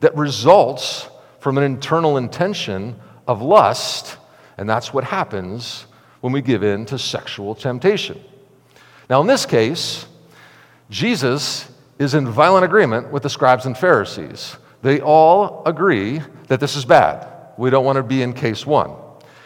that 0.00 0.16
results 0.16 1.08
from 1.40 1.58
an 1.58 1.64
internal 1.64 2.16
intention 2.16 2.98
of 3.26 3.42
lust, 3.42 4.16
and 4.56 4.68
that's 4.68 4.92
what 4.92 5.04
happens 5.04 5.86
when 6.20 6.32
we 6.32 6.40
give 6.40 6.62
in 6.62 6.86
to 6.86 6.98
sexual 6.98 7.54
temptation. 7.54 8.20
Now, 9.10 9.20
in 9.20 9.26
this 9.26 9.46
case, 9.46 10.06
Jesus 10.90 11.70
is 11.98 12.14
in 12.14 12.26
violent 12.28 12.64
agreement 12.64 13.12
with 13.12 13.22
the 13.22 13.30
scribes 13.30 13.66
and 13.66 13.76
Pharisees. 13.76 14.56
They 14.82 15.00
all 15.00 15.62
agree 15.66 16.22
that 16.48 16.60
this 16.60 16.76
is 16.76 16.84
bad. 16.84 17.26
We 17.56 17.70
don't 17.70 17.84
want 17.84 17.96
to 17.96 18.02
be 18.02 18.22
in 18.22 18.32
case 18.32 18.64
one. 18.64 18.92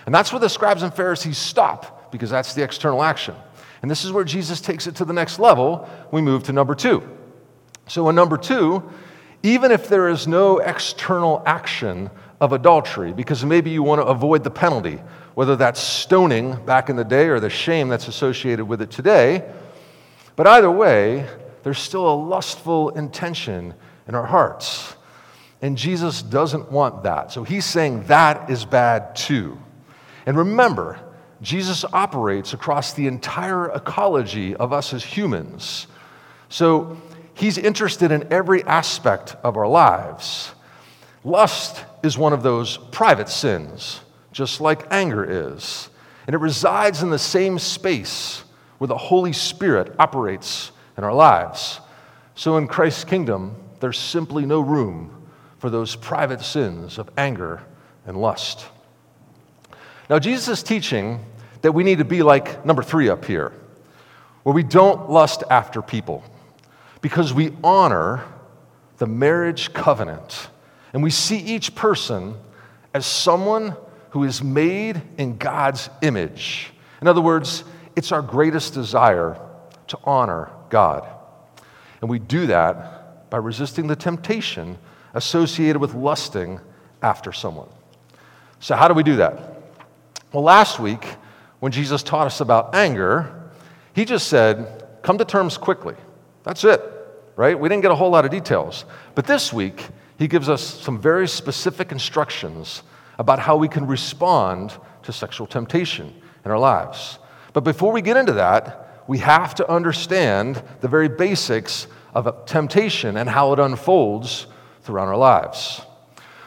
And 0.05 0.15
that's 0.15 0.33
where 0.33 0.41
the 0.41 0.49
scribes 0.49 0.83
and 0.83 0.93
Pharisees 0.93 1.39
stop, 1.39 2.11
because 2.13 2.31
that's 2.31 2.55
the 2.55 2.63
external 2.63 3.03
action. 3.03 3.35
And 3.81 3.91
this 3.91 4.05
is 4.05 4.13
where 4.13 4.25
Jesus 4.25 4.61
takes 4.61 4.87
it 4.87 4.97
to 4.97 5.05
the 5.05 5.13
next 5.13 5.39
level. 5.39 5.89
We 6.11 6.21
move 6.21 6.45
to 6.45 6.53
number 6.53 6.75
two. 6.75 7.03
So, 7.89 8.09
in 8.09 8.15
number 8.15 8.37
two, 8.37 8.89
even 9.43 9.73
if 9.73 9.89
there 9.89 10.09
is 10.09 10.29
no 10.29 10.59
external 10.59 11.43
action 11.47 12.11
of 12.41 12.53
adultery, 12.53 13.13
because 13.13 13.45
maybe 13.45 13.71
you 13.71 13.83
want 13.83 14.01
to 14.01 14.07
avoid 14.07 14.45
the 14.45 14.51
penalty, 14.51 15.01
whether 15.35 15.57
that's 15.57 15.81
stoning 15.81 16.65
back 16.65 16.91
in 16.91 16.97
the 16.97 17.05
day 17.05 17.27
or 17.27 17.41
the 17.41 17.51
shame 17.51 17.89
that's 17.89 18.09
associated 18.09 18.65
with 18.65 18.83
it 18.83 18.91
today, 18.91 19.49
but 20.37 20.47
either 20.47 20.71
way, 20.71 21.27
there's 21.63 21.79
still 21.79 22.09
a 22.09 22.15
lustful 22.15 22.91
intention 22.91 23.75
in 24.09 24.15
our 24.15 24.27
hearts. 24.27 24.95
And 25.63 25.79
Jesus 25.79 26.21
doesn't 26.23 26.71
want 26.71 27.05
that. 27.05 27.33
So 27.33 27.45
he's 27.45 27.65
saying 27.65 28.05
that 28.05 28.51
is 28.51 28.65
bad 28.65 29.17
too. 29.17 29.57
And 30.27 30.37
remember, 30.37 30.99
Jesus 31.41 31.85
operates 31.93 32.53
across 32.53 32.93
the 32.93 33.07
entire 33.07 33.71
ecology 33.71 34.55
of 34.55 34.73
us 34.73 34.93
as 34.93 35.03
humans. 35.03 35.87
So 36.49 36.99
He's 37.35 37.59
interested 37.59 38.13
in 38.13 38.33
every 38.33 38.63
aspect 38.65 39.37
of 39.43 39.57
our 39.57 39.67
lives. 39.67 40.53
Lust 41.25 41.85
is 42.03 42.19
one 42.19 42.33
of 42.33 42.43
those 42.43 42.79
private 42.79 43.29
sins, 43.29 44.01
just 44.33 44.61
like 44.61 44.87
anger 44.91 45.25
is. 45.25 45.89
And 46.27 46.35
it 46.35 46.39
resides 46.39 47.03
in 47.03 47.11
the 47.11 47.19
same 47.19 47.59
space 47.59 48.45
where 48.79 48.89
the 48.89 48.97
Holy 48.97 49.33
Spirit 49.33 49.95
operates 49.99 50.73
in 50.97 51.05
our 51.05 51.15
lives. 51.15 51.81
So 52.35 52.57
in 52.59 52.69
Christ's 52.69 53.05
kingdom, 53.05 53.57
there's 53.81 53.99
simply 53.99 54.47
no 54.47 54.61
room 54.61 55.22
for 55.63 55.71
those 55.71 55.95
private 55.95 56.41
sins 56.41 56.99
of 56.99 57.09
anger 57.17 57.63
and 58.05 58.21
lust. 58.21 58.67
Now, 60.11 60.19
Jesus 60.19 60.49
is 60.59 60.63
teaching 60.65 61.25
that 61.61 61.71
we 61.71 61.85
need 61.85 61.99
to 61.99 62.05
be 62.05 62.25
like 62.25 62.67
number 62.67 62.83
three 62.83 63.09
up 63.09 63.25
here, 63.25 63.53
where 64.43 64.57
we 64.57 64.65
don't 64.65 65.09
lust 65.09 65.45
after 65.49 65.81
people 65.81 66.25
because 67.01 67.33
we 67.33 67.53
honor 67.63 68.25
the 68.99 69.07
marriage 69.07 69.73
covenant 69.73 70.49
and 70.95 71.01
we 71.01 71.11
see 71.11 71.39
each 71.39 71.77
person 71.77 72.35
as 72.93 73.07
someone 73.07 73.77
who 74.11 74.25
is 74.25 74.43
made 74.43 75.01
in 75.17 75.37
God's 75.37 75.89
image. 76.03 76.73
In 77.01 77.07
other 77.07 77.21
words, 77.21 77.63
it's 77.95 78.11
our 78.11 78.21
greatest 78.21 78.75
desire 78.75 79.37
to 79.87 79.99
honor 80.03 80.51
God. 80.71 81.07
And 82.01 82.11
we 82.11 82.19
do 82.19 82.49
that 82.49 83.31
by 83.31 83.37
resisting 83.37 83.87
the 83.87 83.95
temptation 83.95 84.77
associated 85.15 85.81
with 85.81 85.95
lusting 85.95 86.61
after 87.03 87.33
someone. 87.33 87.69
So, 88.61 88.77
how 88.77 88.89
do 88.89 88.95
we 88.95 89.03
do 89.03 89.17
that? 89.17 89.63
Well, 90.33 90.43
last 90.43 90.79
week, 90.79 91.05
when 91.61 91.73
Jesus 91.73 92.03
taught 92.03 92.27
us 92.27 92.41
about 92.41 92.75
anger, 92.75 93.51
he 93.95 94.05
just 94.05 94.29
said, 94.29 94.85
Come 95.03 95.19
to 95.19 95.25
terms 95.25 95.59
quickly. 95.59 95.97
That's 96.45 96.65
it, 96.65 96.81
right? 97.37 97.59
We 97.59 97.69
didn't 97.69 97.83
get 97.83 97.91
a 97.91 97.95
whole 97.95 98.11
lot 98.11 98.25
of 98.25 98.31
details. 98.31 98.85
But 99.15 99.27
this 99.27 99.53
week, 99.53 99.89
he 100.19 100.29
gives 100.29 100.49
us 100.49 100.63
some 100.63 101.01
very 101.01 101.27
specific 101.27 101.91
instructions 101.91 102.83
about 103.19 103.41
how 103.41 103.57
we 103.57 103.69
can 103.69 103.87
respond 103.87 104.73
to 105.03 105.13
sexual 105.13 105.47
temptation 105.47 106.15
in 106.45 106.51
our 106.51 106.59
lives. 106.59 107.19
But 107.53 107.65
before 107.65 107.93
we 107.93 108.03
get 108.03 108.17
into 108.17 108.33
that, 108.35 109.05
we 109.09 109.19
have 109.19 109.55
to 109.57 109.69
understand 109.69 110.63
the 110.81 110.89
very 110.89 111.09
basics 111.09 111.87
of 112.15 112.47
temptation 112.47 113.17
and 113.17 113.29
how 113.29 113.53
it 113.53 113.59
unfolds 113.59 114.47
throughout 114.83 115.09
our 115.09 115.17
lives. 115.17 115.83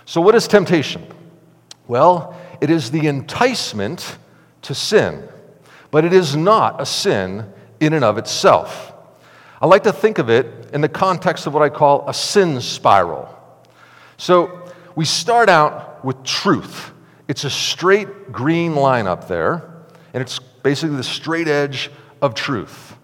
So, 0.06 0.22
what 0.22 0.36
is 0.36 0.48
temptation? 0.48 1.06
Well, 1.88 2.36
it 2.62 2.70
is 2.70 2.92
the 2.92 3.08
enticement 3.08 4.18
to 4.64 4.76
sin, 4.76 5.28
but 5.92 6.06
it 6.06 6.14
is 6.14 6.36
not 6.36 6.82
a 6.82 6.86
sin 6.86 7.52
in 7.80 7.94
and 7.94 8.04
of 8.04 8.18
itself. 8.18 8.94
I 9.62 9.68
like 9.68 9.84
to 9.84 9.94
think 9.94 10.18
of 10.18 10.30
it 10.30 10.70
in 10.74 10.82
the 10.82 10.90
context 10.90 11.48
of 11.48 11.54
what 11.54 11.64
I 11.64 11.70
call 11.70 12.08
a 12.08 12.14
sin 12.14 12.62
spiral. 12.62 13.30
So, 14.18 14.70
we 14.96 15.06
start 15.06 15.50
out 15.50 16.04
with 16.06 16.24
truth. 16.24 16.92
It's 17.28 17.44
a 17.44 17.50
straight 17.50 18.32
green 18.32 18.76
line 18.76 19.08
up 19.08 19.28
there, 19.28 19.64
and 20.14 20.22
it's 20.22 20.40
basically 20.40 20.96
the 20.96 21.04
straight 21.04 21.48
edge 21.48 21.90
of 22.22 22.34
truth. 22.34 22.96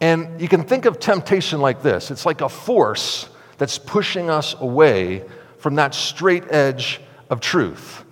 And 0.00 0.40
you 0.40 0.48
can 0.48 0.64
think 0.64 0.84
of 0.84 1.00
temptation 1.00 1.60
like 1.60 1.82
this 1.82 2.10
it's 2.10 2.26
like 2.26 2.40
a 2.40 2.48
force 2.48 3.28
that's 3.58 3.78
pushing 3.78 4.30
us 4.30 4.54
away 4.60 5.24
from 5.58 5.76
that 5.76 5.94
straight 5.94 6.44
edge 6.52 7.00
of 7.30 7.40
truth. 7.40 8.04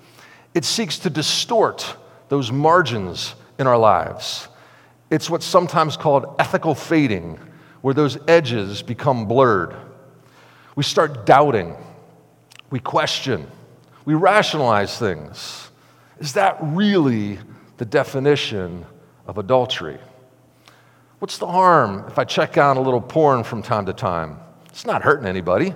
It 0.55 0.65
seeks 0.65 0.99
to 1.01 1.11
distort 1.11 1.97
those 2.29 2.51
margins 2.51 3.35
in 3.59 3.67
our 3.67 3.79
lives. 3.79 4.49
It's 5.11 5.29
what's 5.29 5.47
sometimes 5.47 5.97
called 5.97 6.27
ethical 6.39 6.75
fading, 6.75 7.39
where 7.83 7.95
those 7.95 8.19
edges 8.27 8.83
become 8.83 9.27
blurred. 9.27 9.77
We 10.77 10.83
start 10.83 11.27
doubting, 11.27 11.77
we 12.71 12.81
question, 12.81 13.47
we 14.05 14.15
rationalize 14.15 14.99
things. 14.99 15.71
Is 16.19 16.33
that 16.33 16.57
really 16.61 17.39
the 17.77 17.85
definition 17.85 18.87
of 19.27 19.39
adultery? 19.39 19.99
What's 21.19 21.39
the 21.39 21.47
harm 21.47 22.05
if 22.09 22.19
I 22.19 22.25
check 22.25 22.59
out 22.59 22.77
a 22.77 22.81
little 22.81 23.01
porn 23.01 23.45
from 23.45 23.63
time 23.63 23.87
to 23.87 23.93
time? 23.93 24.39
It's 24.75 24.85
not 24.85 25.03
hurting 25.03 25.25
anybody. 25.25 25.73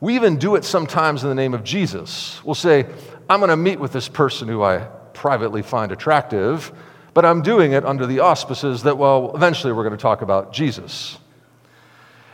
We 0.00 0.14
even 0.14 0.38
do 0.38 0.54
it 0.54 0.64
sometimes 0.64 1.22
in 1.22 1.28
the 1.28 1.34
name 1.34 1.52
of 1.52 1.62
Jesus. 1.62 2.42
We'll 2.42 2.54
say, 2.54 2.86
I'm 3.28 3.38
going 3.38 3.50
to 3.50 3.56
meet 3.56 3.78
with 3.78 3.92
this 3.92 4.08
person 4.08 4.48
who 4.48 4.62
I 4.62 4.78
privately 5.12 5.60
find 5.60 5.92
attractive, 5.92 6.72
but 7.12 7.26
I'm 7.26 7.42
doing 7.42 7.72
it 7.72 7.84
under 7.84 8.06
the 8.06 8.20
auspices 8.20 8.84
that, 8.84 8.96
well, 8.96 9.30
eventually 9.34 9.74
we're 9.74 9.82
going 9.82 9.94
to 9.94 10.00
talk 10.00 10.22
about 10.22 10.54
Jesus. 10.54 11.18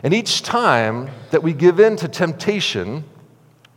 And 0.05 0.15
each 0.15 0.43
time 0.43 1.11
that 1.33 1.43
we 1.43 1.53
give 1.53 1.81
in 1.81 1.97
to 1.97 2.07
temptation, 2.07 3.03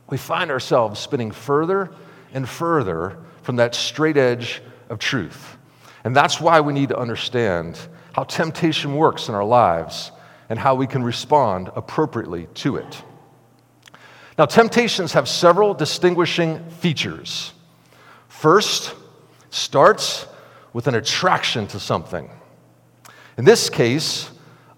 we 0.08 0.18
find 0.18 0.52
ourselves 0.52 1.00
spinning 1.00 1.32
further 1.32 1.90
and 2.32 2.48
further 2.48 3.18
from 3.42 3.56
that 3.56 3.74
straight 3.74 4.16
edge 4.16 4.62
of 4.88 5.00
truth. 5.00 5.56
And 6.04 6.14
that's 6.14 6.40
why 6.40 6.60
we 6.60 6.72
need 6.72 6.90
to 6.90 6.96
understand 6.96 7.76
how 8.12 8.22
temptation 8.22 8.94
works 8.94 9.28
in 9.28 9.34
our 9.34 9.44
lives 9.44 10.12
and 10.48 10.58
how 10.58 10.74
we 10.74 10.86
can 10.86 11.02
respond 11.02 11.70
appropriately 11.74 12.48
to 12.54 12.76
it. 12.76 13.02
Now, 14.38 14.44
temptations 14.44 15.12
have 15.14 15.28
several 15.28 15.74
distinguishing 15.74 16.68
features. 16.70 17.52
First, 18.28 18.94
starts 19.50 20.26
with 20.72 20.86
an 20.86 20.94
attraction 20.94 21.66
to 21.68 21.80
something. 21.80 22.30
In 23.38 23.44
this 23.44 23.70
case, 23.70 24.30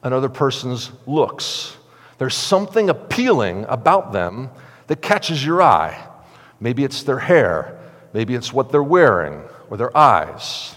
another 0.03 0.29
person's 0.29 0.93
looks. 1.07 1.77
There's 2.19 2.37
something 2.37 2.89
appealing 2.89 3.67
about 3.69 4.13
them 4.13 4.51
that 4.87 5.03
catches 5.03 5.45
your 5.45 5.61
eye. 5.61 6.07
Maybe 6.61 6.85
it's 6.85 7.03
their 7.03 7.19
hair, 7.19 7.79
maybe 8.13 8.35
it's 8.35 8.53
what 8.53 8.71
they're 8.71 8.83
wearing, 8.83 9.43
or 9.71 9.77
their 9.77 9.97
eyes. 9.97 10.77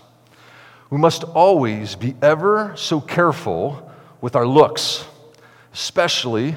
We 0.89 0.97
must 0.97 1.23
always 1.23 1.95
be 1.95 2.15
ever 2.21 2.73
so 2.75 2.99
careful 2.99 3.90
with 4.21 4.35
our 4.35 4.47
looks, 4.47 5.05
especially 5.73 6.55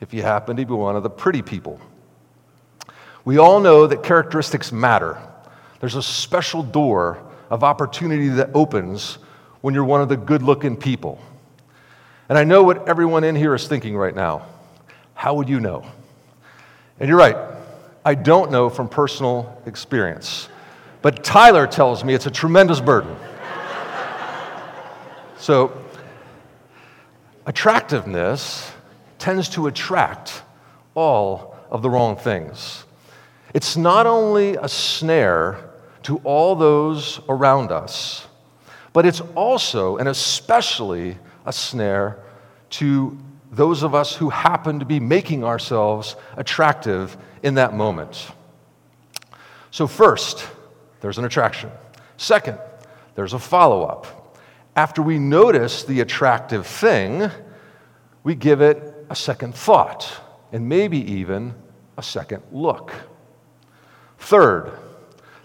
if 0.00 0.14
you 0.14 0.22
happen 0.22 0.56
to 0.56 0.64
be 0.64 0.72
one 0.72 0.96
of 0.96 1.02
the 1.02 1.10
pretty 1.10 1.42
people. 1.42 1.80
We 3.24 3.38
all 3.38 3.60
know 3.60 3.86
that 3.86 4.02
characteristics 4.02 4.72
matter. 4.72 5.20
There's 5.80 5.96
a 5.96 6.02
special 6.02 6.62
door 6.62 7.22
of 7.50 7.62
opportunity 7.64 8.28
that 8.28 8.50
opens 8.54 9.18
when 9.60 9.74
you're 9.74 9.84
one 9.84 10.00
of 10.00 10.08
the 10.08 10.16
good 10.16 10.42
looking 10.42 10.76
people. 10.76 11.20
And 12.28 12.38
I 12.38 12.44
know 12.44 12.62
what 12.62 12.88
everyone 12.88 13.24
in 13.24 13.34
here 13.34 13.54
is 13.54 13.66
thinking 13.66 13.96
right 13.96 14.14
now. 14.14 14.46
How 15.14 15.34
would 15.34 15.48
you 15.48 15.60
know? 15.60 15.84
And 16.98 17.08
you're 17.08 17.18
right, 17.18 17.36
I 18.04 18.14
don't 18.14 18.50
know 18.50 18.70
from 18.70 18.88
personal 18.88 19.60
experience. 19.66 20.48
But 21.02 21.24
Tyler 21.24 21.66
tells 21.66 22.04
me 22.04 22.14
it's 22.14 22.26
a 22.26 22.30
tremendous 22.30 22.80
burden. 22.80 23.16
so, 25.38 25.79
attractiveness 27.46 28.70
tends 29.18 29.48
to 29.50 29.66
attract 29.66 30.42
all 30.94 31.56
of 31.70 31.82
the 31.82 31.90
wrong 31.90 32.16
things. 32.16 32.84
It's 33.54 33.76
not 33.76 34.06
only 34.06 34.56
a 34.56 34.68
snare 34.68 35.58
to 36.04 36.18
all 36.18 36.54
those 36.54 37.20
around 37.28 37.72
us, 37.72 38.26
but 38.92 39.06
it's 39.06 39.20
also 39.34 39.96
and 39.96 40.08
especially 40.08 41.16
a 41.46 41.52
snare 41.52 42.18
to 42.70 43.16
those 43.50 43.82
of 43.82 43.94
us 43.94 44.14
who 44.14 44.30
happen 44.30 44.78
to 44.78 44.84
be 44.84 45.00
making 45.00 45.44
ourselves 45.44 46.16
attractive 46.36 47.16
in 47.42 47.54
that 47.54 47.74
moment. 47.74 48.28
So, 49.72 49.86
first, 49.86 50.46
there's 51.00 51.18
an 51.18 51.24
attraction. 51.24 51.70
Second, 52.16 52.58
there's 53.14 53.32
a 53.32 53.38
follow 53.38 53.82
up. 53.82 54.19
After 54.76 55.02
we 55.02 55.18
notice 55.18 55.84
the 55.84 56.00
attractive 56.00 56.66
thing, 56.66 57.30
we 58.22 58.34
give 58.34 58.60
it 58.60 59.06
a 59.10 59.16
second 59.16 59.54
thought 59.54 60.10
and 60.52 60.68
maybe 60.68 60.98
even 61.12 61.54
a 61.96 62.02
second 62.02 62.42
look. 62.52 62.92
Third, 64.18 64.72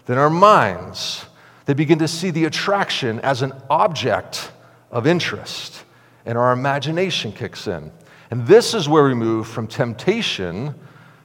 then 0.06 0.18
our 0.18 0.30
minds, 0.30 1.24
they 1.64 1.74
begin 1.74 1.98
to 1.98 2.08
see 2.08 2.30
the 2.30 2.44
attraction 2.44 3.20
as 3.20 3.42
an 3.42 3.52
object 3.70 4.50
of 4.90 5.06
interest, 5.06 5.84
and 6.24 6.36
our 6.36 6.52
imagination 6.52 7.32
kicks 7.32 7.66
in. 7.66 7.92
And 8.30 8.46
this 8.46 8.74
is 8.74 8.88
where 8.88 9.04
we 9.04 9.14
move 9.14 9.46
from 9.46 9.66
temptation 9.66 10.74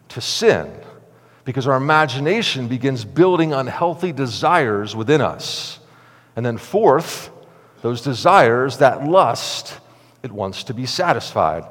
to 0.10 0.22
sin, 0.22 0.72
because 1.46 1.68
our 1.68 1.78
imagination 1.78 2.68
begins 2.68 3.04
building 3.04 3.54
unhealthy 3.54 4.12
desires 4.12 4.96
within 4.96 5.22
us. 5.22 5.80
And 6.36 6.46
then, 6.46 6.58
fourth, 6.58 7.31
those 7.82 8.02
desires, 8.02 8.78
that 8.78 9.06
lust, 9.06 9.80
it 10.24 10.32
wants 10.32 10.64
to 10.66 10.74
be 10.74 10.86
satisfied. 10.86 11.66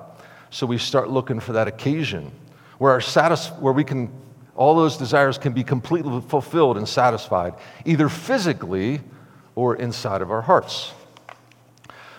So 0.51 0.67
we 0.67 0.79
start 0.79 1.09
looking 1.09 1.41
for 1.41 1.53
that 1.53 1.69
occasion 1.69 2.33
where, 2.79 2.93
our 2.93 3.01
satis- 3.01 3.51
where 3.61 3.73
we 3.73 3.85
can, 3.85 4.11
all 4.57 4.75
those 4.75 4.97
desires 4.97 5.39
can 5.39 5.53
be 5.53 5.63
completely 5.63 6.21
fulfilled 6.23 6.77
and 6.77 6.89
satisfied, 6.89 7.55
either 7.85 8.09
physically 8.09 9.01
or 9.55 9.77
inside 9.77 10.23
of 10.23 10.31
our 10.31 10.43
hearts. 10.43 10.93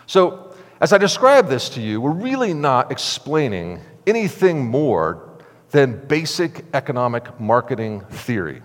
So 0.05 0.53
as 0.79 0.93
I 0.93 0.97
describe 0.97 1.47
this 1.47 1.69
to 1.69 1.81
you, 1.81 1.99
we're 1.99 2.11
really 2.11 2.53
not 2.53 2.91
explaining 2.91 3.81
anything 4.07 4.65
more 4.65 5.29
than 5.71 6.05
basic 6.07 6.65
economic 6.73 7.39
marketing 7.39 8.01
theory. 8.09 8.61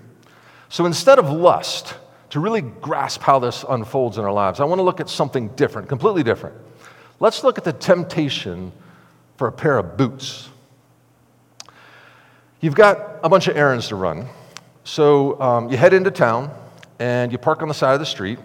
So 0.69 0.87
instead 0.87 1.19
of 1.19 1.31
lust, 1.31 1.95
to 2.31 2.41
really 2.41 2.61
grasp 2.61 3.21
how 3.21 3.39
this 3.39 3.65
unfolds 3.69 4.19
in 4.19 4.25
our 4.25 4.33
lives, 4.33 4.61
I 4.61 4.65
want 4.65 4.79
to 4.79 4.83
look 4.83 5.01
at 5.01 5.09
something 5.09 5.49
different, 5.51 5.89
completely 5.89 6.23
different. 6.23 6.57
Let's 7.21 7.45
look 7.45 7.59
at 7.59 7.65
the 7.65 7.73
temptation 7.73 8.73
for 9.37 9.49
a 9.49 9.53
pair 9.53 9.79
of 9.79 9.97
boots. 9.97 10.49
You've 12.61 12.75
got 12.75 13.21
a 13.23 13.29
bunch 13.29 13.49
of 13.49 13.57
errands 13.57 13.89
to 13.89 13.97
run. 13.97 14.29
So 14.85 15.41
um, 15.41 15.69
you 15.69 15.77
head 15.77 15.93
into 15.93 16.11
town 16.11 16.51
and 16.99 17.33
you 17.33 17.39
park 17.39 17.63
on 17.63 17.69
the 17.69 17.75
side 17.75 17.95
of 17.95 18.01
the 18.01 18.07
street. 18.07 18.39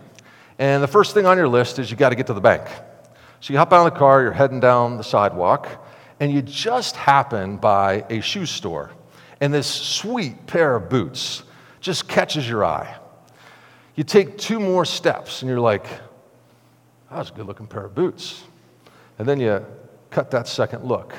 And 0.60 0.84
the 0.84 0.88
first 0.88 1.14
thing 1.14 1.26
on 1.26 1.38
your 1.38 1.48
list 1.48 1.80
is 1.80 1.90
you 1.90 1.98
got 1.98 2.10
to 2.10 2.16
get 2.16 2.28
to 2.28 2.34
the 2.34 2.42
bank. 2.42 2.68
So 3.40 3.54
you 3.54 3.58
hop 3.58 3.74
out 3.74 3.88
of 3.88 3.94
the 3.94 4.00
car, 4.00 4.22
you're 4.22 4.32
heading 4.32 4.60
down 4.60 4.98
the 4.98 5.04
sidewalk, 5.04 5.68
and 6.20 6.32
you 6.32 6.44
just 6.44 6.96
happen 6.96 7.58
by 7.58 8.06
a 8.10 8.22
shoe 8.22 8.46
store. 8.46 8.92
And 9.40 9.52
this 9.52 9.68
sweet 9.68 10.46
pair 10.46 10.76
of 10.76 10.90
boots 10.90 11.42
just 11.80 12.08
catches 12.08 12.48
your 12.48 12.64
eye. 12.64 12.96
You 14.02 14.06
take 14.06 14.40
two 14.40 14.60
more 14.60 14.84
steps 14.84 15.44
and 15.44 15.50
you're 15.50 15.60
like, 15.60 15.84
that 15.84 17.20
was 17.20 17.30
a 17.30 17.34
good 17.34 17.46
looking 17.46 17.68
pair 17.68 17.86
of 17.86 17.94
boots. 17.94 18.44
And 19.20 19.28
then 19.28 19.40
you 19.40 19.64
cut 20.10 20.32
that 20.32 20.48
second 20.48 20.86
look. 20.86 21.14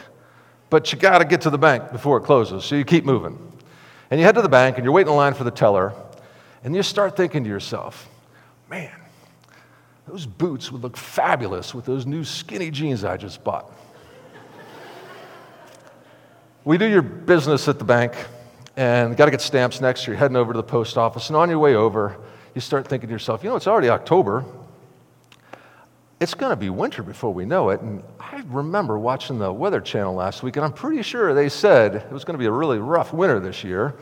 But 0.69 0.93
you 0.93 0.99
got 0.99 1.19
to 1.19 1.25
get 1.25 1.43
to 1.43 1.51
the 1.51 1.59
bank 1.59 1.93
before 1.93 2.17
it 2.17 2.23
closes, 2.23 2.65
so 2.65 2.75
you 2.75 2.85
keep 2.85 3.05
moving. 3.05 3.39
And 4.11 4.19
you 4.19 4.27
head 4.27 4.35
to 4.35 4.43
the 4.43 4.49
bank 4.49 4.79
and 4.79 4.85
you're 4.85 4.93
waiting 4.93 5.12
in 5.12 5.17
line 5.17 5.35
for 5.35 5.45
the 5.45 5.51
teller, 5.53 5.93
and 6.65 6.75
you 6.75 6.83
start 6.83 7.17
thinking 7.17 7.45
to 7.45 7.49
yourself, 7.49 8.09
man, 8.69 8.91
those 10.09 10.27
boots 10.27 10.73
would 10.73 10.83
look 10.83 10.97
fabulous 10.97 11.73
with 11.73 11.85
those 11.85 12.05
new 12.05 12.25
skinny 12.25 12.73
jeans 12.73 13.05
I 13.05 13.17
just 13.17 13.45
bought. 13.45 13.71
we 16.65 16.79
do 16.79 16.87
your 16.87 17.03
business 17.03 17.69
at 17.69 17.79
the 17.79 17.85
bank 17.85 18.12
and 18.77 19.17
got 19.17 19.27
to 19.27 19.31
get 19.31 19.41
stamps 19.41 19.81
next. 19.81 20.05
You're 20.05 20.17
heading 20.17 20.37
over 20.37 20.53
to 20.53 20.57
the 20.57 20.65
post 20.65 20.99
office, 20.99 21.29
and 21.29 21.37
on 21.37 21.49
your 21.49 21.61
way 21.61 21.77
over, 21.77 22.19
you 22.55 22.61
start 22.61 22.87
thinking 22.87 23.09
to 23.09 23.13
yourself, 23.13 23.43
you 23.43 23.51
know, 23.51 23.57
it's 23.57 23.67
already 23.67 23.89
October. 23.89 24.45
It's 26.21 26.35
going 26.35 26.51
to 26.51 26.57
be 26.57 26.71
winter 26.71 27.03
before 27.03 27.33
we 27.33 27.45
know 27.45 27.71
it. 27.71 27.81
And 27.81 28.03
I 28.21 28.43
remember 28.47 28.99
watching 28.99 29.39
the 29.39 29.53
Weather 29.53 29.81
Channel 29.81 30.15
last 30.15 30.43
week, 30.43 30.57
and 30.57 30.65
I'm 30.65 30.73
pretty 30.73 31.03
sure 31.03 31.35
they 31.35 31.49
said 31.49 31.97
it 31.97 32.13
was 32.13 32.25
going 32.25 32.35
to 32.35 32.39
be 32.39 32.47
a 32.47 32.53
really 32.53 32.79
rough 32.79 33.13
winter 33.13 33.41
this 33.41 33.65
year. 33.65 33.95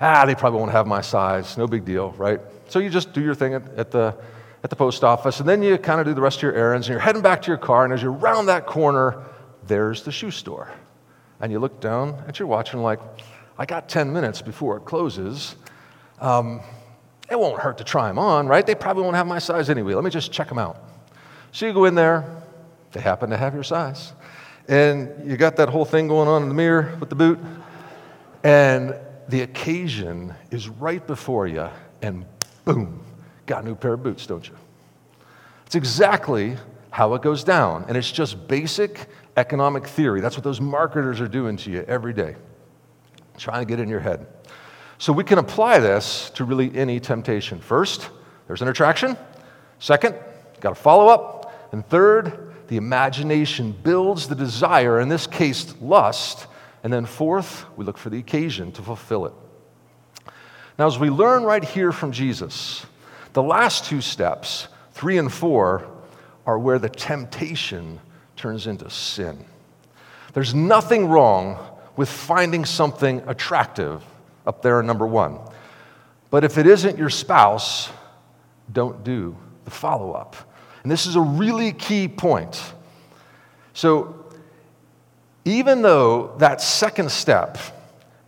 Ah, 0.00 0.26
they 0.26 0.34
probably 0.34 0.60
won't 0.60 0.72
have 0.72 0.86
my 0.86 1.00
size. 1.00 1.56
No 1.56 1.66
big 1.66 1.84
deal, 1.84 2.10
right? 2.12 2.40
So 2.68 2.78
you 2.78 2.90
just 2.90 3.12
do 3.12 3.22
your 3.22 3.34
thing 3.34 3.54
at, 3.54 3.66
at 3.76 3.90
the, 3.90 4.14
at 4.62 4.70
the 4.70 4.76
post 4.76 5.02
office, 5.02 5.40
and 5.40 5.48
then 5.48 5.62
you 5.62 5.78
kind 5.78 6.00
of 6.00 6.06
do 6.06 6.14
the 6.14 6.20
rest 6.20 6.38
of 6.38 6.42
your 6.42 6.54
errands, 6.54 6.86
and 6.86 6.92
you're 6.92 7.00
heading 7.00 7.22
back 7.22 7.42
to 7.42 7.48
your 7.48 7.58
car, 7.58 7.84
and 7.84 7.92
as 7.92 8.02
you're 8.02 8.12
around 8.12 8.46
that 8.46 8.66
corner, 8.66 9.24
there's 9.66 10.02
the 10.02 10.12
shoe 10.12 10.30
store. 10.30 10.70
And 11.40 11.50
you 11.50 11.58
look 11.58 11.80
down 11.80 12.22
at 12.28 12.38
your 12.38 12.48
watch 12.48 12.72
and 12.72 12.82
like, 12.82 13.00
I 13.58 13.66
got 13.66 13.88
10 13.88 14.12
minutes 14.12 14.42
before 14.42 14.76
it 14.76 14.84
closes. 14.84 15.56
Um, 16.20 16.60
it 17.30 17.38
won't 17.38 17.60
hurt 17.60 17.78
to 17.78 17.84
try 17.84 18.08
them 18.08 18.18
on, 18.18 18.46
right? 18.46 18.64
They 18.66 18.74
probably 18.74 19.02
won't 19.02 19.16
have 19.16 19.26
my 19.26 19.38
size 19.38 19.68
anyway. 19.68 19.94
Let 19.94 20.04
me 20.04 20.10
just 20.10 20.32
check 20.32 20.48
them 20.48 20.58
out. 20.58 20.82
So 21.52 21.66
you 21.66 21.72
go 21.72 21.84
in 21.86 21.94
there, 21.94 22.42
they 22.92 23.00
happen 23.00 23.30
to 23.30 23.36
have 23.36 23.54
your 23.54 23.64
size. 23.64 24.12
And 24.68 25.28
you 25.28 25.36
got 25.36 25.56
that 25.56 25.68
whole 25.68 25.84
thing 25.84 26.08
going 26.08 26.28
on 26.28 26.42
in 26.42 26.48
the 26.48 26.54
mirror 26.54 26.96
with 27.00 27.08
the 27.08 27.14
boot. 27.14 27.38
And 28.44 28.94
the 29.28 29.42
occasion 29.42 30.34
is 30.50 30.68
right 30.68 31.04
before 31.04 31.46
you, 31.46 31.68
and 32.02 32.24
boom, 32.64 33.04
got 33.46 33.64
a 33.64 33.66
new 33.66 33.74
pair 33.74 33.94
of 33.94 34.02
boots, 34.02 34.26
don't 34.26 34.46
you? 34.46 34.56
It's 35.66 35.74
exactly 35.74 36.56
how 36.90 37.14
it 37.14 37.22
goes 37.22 37.42
down. 37.42 37.84
And 37.88 37.96
it's 37.96 38.10
just 38.10 38.46
basic 38.48 39.08
economic 39.36 39.86
theory. 39.86 40.20
That's 40.20 40.36
what 40.36 40.44
those 40.44 40.60
marketers 40.60 41.20
are 41.20 41.28
doing 41.28 41.56
to 41.58 41.70
you 41.70 41.84
every 41.88 42.12
day, 42.12 42.36
trying 43.36 43.66
to 43.66 43.68
get 43.68 43.80
in 43.80 43.88
your 43.88 44.00
head. 44.00 44.26
So 44.98 45.12
we 45.12 45.24
can 45.24 45.38
apply 45.38 45.78
this 45.78 46.30
to 46.30 46.44
really 46.44 46.74
any 46.74 47.00
temptation. 47.00 47.60
First, 47.60 48.08
there's 48.46 48.62
an 48.62 48.68
attraction. 48.68 49.16
Second, 49.78 50.14
got 50.60 50.72
a 50.72 50.76
follow 50.76 51.08
up. 51.08 51.72
And 51.72 51.86
third, 51.86 52.54
the 52.68 52.76
imagination 52.76 53.72
builds 53.72 54.28
the 54.28 54.34
desire, 54.34 55.00
in 55.00 55.08
this 55.08 55.26
case, 55.26 55.74
lust. 55.80 56.46
And 56.82 56.92
then 56.92 57.04
fourth, 57.04 57.66
we 57.76 57.84
look 57.84 57.98
for 57.98 58.10
the 58.10 58.18
occasion 58.18 58.72
to 58.72 58.82
fulfill 58.82 59.26
it. 59.26 59.34
Now, 60.78 60.86
as 60.86 60.98
we 60.98 61.10
learn 61.10 61.42
right 61.42 61.64
here 61.64 61.92
from 61.92 62.12
Jesus, 62.12 62.86
the 63.32 63.42
last 63.42 63.84
two 63.84 64.00
steps, 64.00 64.68
three 64.92 65.18
and 65.18 65.32
four, 65.32 65.90
are 66.46 66.58
where 66.58 66.78
the 66.78 66.88
temptation 66.88 68.00
turns 68.36 68.66
into 68.66 68.88
sin. 68.88 69.44
There's 70.32 70.54
nothing 70.54 71.08
wrong 71.08 71.58
with 71.96 72.08
finding 72.08 72.64
something 72.64 73.22
attractive 73.26 74.02
up 74.46 74.62
there 74.62 74.80
in 74.80 74.86
number 74.86 75.06
one. 75.06 75.38
But 76.30 76.44
if 76.44 76.58
it 76.58 76.66
isn't 76.66 76.98
your 76.98 77.10
spouse, 77.10 77.90
don't 78.72 79.04
do 79.04 79.36
the 79.64 79.70
follow 79.70 80.12
up. 80.12 80.36
And 80.82 80.90
this 80.90 81.06
is 81.06 81.16
a 81.16 81.20
really 81.20 81.72
key 81.72 82.08
point. 82.08 82.74
So, 83.72 84.24
even 85.44 85.82
though 85.82 86.34
that 86.38 86.60
second 86.60 87.10
step 87.10 87.58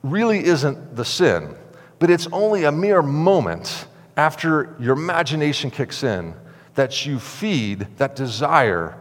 really 0.03 0.45
isn't 0.45 0.95
the 0.95 1.05
sin, 1.05 1.57
but 1.99 2.11
it's 2.11 2.29
only 2.33 2.65
a 2.65 2.73
mere 2.73 3.03
moment 3.03 3.87
after 4.17 4.77
your 4.79 4.95
imagination 4.95 5.71
kicks 5.71 6.03
in 6.03 6.35
that 6.75 7.07
you 7.07 7.19
feed 7.19 7.87
that 7.99 8.15
desire, 8.15 8.97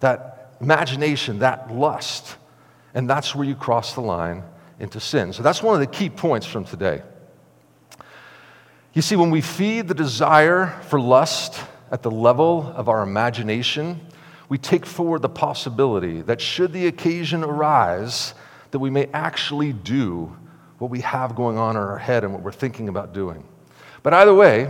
that 0.00 0.54
imagination, 0.60 1.38
that 1.38 1.72
lust. 1.72 2.36
And 2.94 3.08
that's 3.08 3.34
where 3.34 3.46
you 3.46 3.54
cross 3.54 3.94
the 3.94 4.02
line 4.02 4.42
into 4.82 5.00
sin. 5.00 5.32
So 5.32 5.42
that's 5.42 5.62
one 5.62 5.74
of 5.74 5.80
the 5.80 5.86
key 5.86 6.10
points 6.10 6.44
from 6.44 6.64
today. 6.64 7.02
You 8.92 9.00
see, 9.00 9.16
when 9.16 9.30
we 9.30 9.40
feed 9.40 9.88
the 9.88 9.94
desire 9.94 10.78
for 10.88 11.00
lust 11.00 11.58
at 11.90 12.02
the 12.02 12.10
level 12.10 12.70
of 12.76 12.88
our 12.88 13.02
imagination, 13.02 14.00
we 14.50 14.58
take 14.58 14.84
forward 14.84 15.22
the 15.22 15.30
possibility 15.30 16.20
that 16.22 16.40
should 16.40 16.72
the 16.72 16.88
occasion 16.88 17.44
arise, 17.44 18.34
that 18.72 18.80
we 18.80 18.90
may 18.90 19.06
actually 19.14 19.72
do 19.72 20.36
what 20.78 20.90
we 20.90 21.00
have 21.00 21.36
going 21.36 21.56
on 21.56 21.76
in 21.76 21.82
our 21.82 21.96
head 21.96 22.24
and 22.24 22.34
what 22.34 22.42
we're 22.42 22.52
thinking 22.52 22.88
about 22.88 23.14
doing. 23.14 23.46
But 24.02 24.12
either 24.14 24.34
way, 24.34 24.68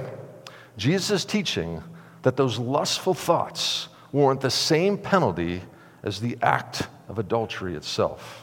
Jesus 0.76 1.10
is 1.10 1.24
teaching 1.24 1.82
that 2.20 2.36
those 2.36 2.58
lustful 2.58 3.14
thoughts 3.14 3.88
warrant 4.12 4.42
the 4.42 4.50
same 4.50 4.98
penalty 4.98 5.62
as 6.02 6.20
the 6.20 6.36
act 6.42 6.86
of 7.08 7.18
adultery 7.18 7.74
itself. 7.74 8.41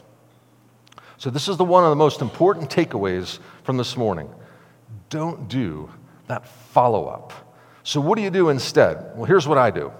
So, 1.19 1.29
this 1.29 1.49
is 1.49 1.58
the 1.58 1.65
one 1.65 1.84
of 1.84 1.89
the 1.89 1.97
most 1.97 2.21
important 2.21 2.69
takeaways 2.69 3.39
from 3.63 3.75
this 3.75 3.97
morning. 3.97 4.34
Don't 5.10 5.49
do 5.49 5.89
that 6.27 6.47
follow 6.47 7.08
up. 7.08 7.34
So, 7.84 7.99
what 7.99 8.15
do 8.15 8.21
you 8.21 8.29
do 8.29 8.47
instead? 8.47 9.17
Well, 9.17 9.25
here's 9.25 9.45
what 9.45 9.58
I 9.58 9.69
do 9.69 9.91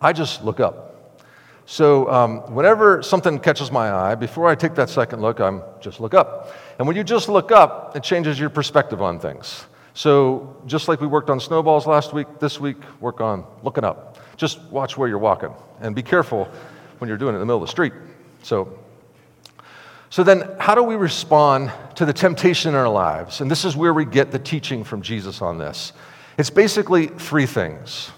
I 0.00 0.12
just 0.12 0.44
look 0.44 0.60
up. 0.60 1.26
So, 1.66 2.08
um, 2.08 2.54
whenever 2.54 3.02
something 3.02 3.40
catches 3.40 3.72
my 3.72 3.90
eye, 3.92 4.14
before 4.14 4.46
I 4.46 4.54
take 4.54 4.76
that 4.76 4.88
second 4.88 5.20
look, 5.20 5.40
I'm 5.40 5.62
just 5.80 5.98
look 5.98 6.14
up. 6.14 6.54
And 6.78 6.86
when 6.86 6.96
you 6.96 7.02
just 7.02 7.28
look 7.28 7.50
up, 7.50 7.96
it 7.96 8.04
changes 8.04 8.38
your 8.38 8.48
perspective 8.48 9.02
on 9.02 9.18
things. 9.18 9.66
So, 9.94 10.56
just 10.66 10.86
like 10.86 11.00
we 11.00 11.08
worked 11.08 11.30
on 11.30 11.40
snowballs 11.40 11.88
last 11.88 12.12
week, 12.12 12.28
this 12.38 12.60
week, 12.60 12.76
work 13.00 13.20
on 13.20 13.44
looking 13.64 13.82
up. 13.82 14.18
Just 14.36 14.60
watch 14.70 14.96
where 14.96 15.08
you're 15.08 15.18
walking 15.18 15.52
and 15.80 15.96
be 15.96 16.02
careful 16.04 16.48
when 16.98 17.08
you're 17.08 17.18
doing 17.18 17.34
it 17.34 17.38
in 17.38 17.40
the 17.40 17.46
middle 17.46 17.60
of 17.60 17.66
the 17.66 17.72
street. 17.72 17.92
So, 18.44 18.78
so, 20.10 20.24
then 20.24 20.56
how 20.58 20.74
do 20.74 20.82
we 20.82 20.96
respond 20.96 21.70
to 21.94 22.04
the 22.04 22.12
temptation 22.12 22.70
in 22.70 22.74
our 22.74 22.88
lives? 22.88 23.40
And 23.40 23.48
this 23.48 23.64
is 23.64 23.76
where 23.76 23.94
we 23.94 24.04
get 24.04 24.32
the 24.32 24.40
teaching 24.40 24.82
from 24.82 25.02
Jesus 25.02 25.40
on 25.40 25.56
this. 25.56 25.92
It's 26.36 26.50
basically 26.50 27.06
three 27.06 27.46
things 27.46 28.10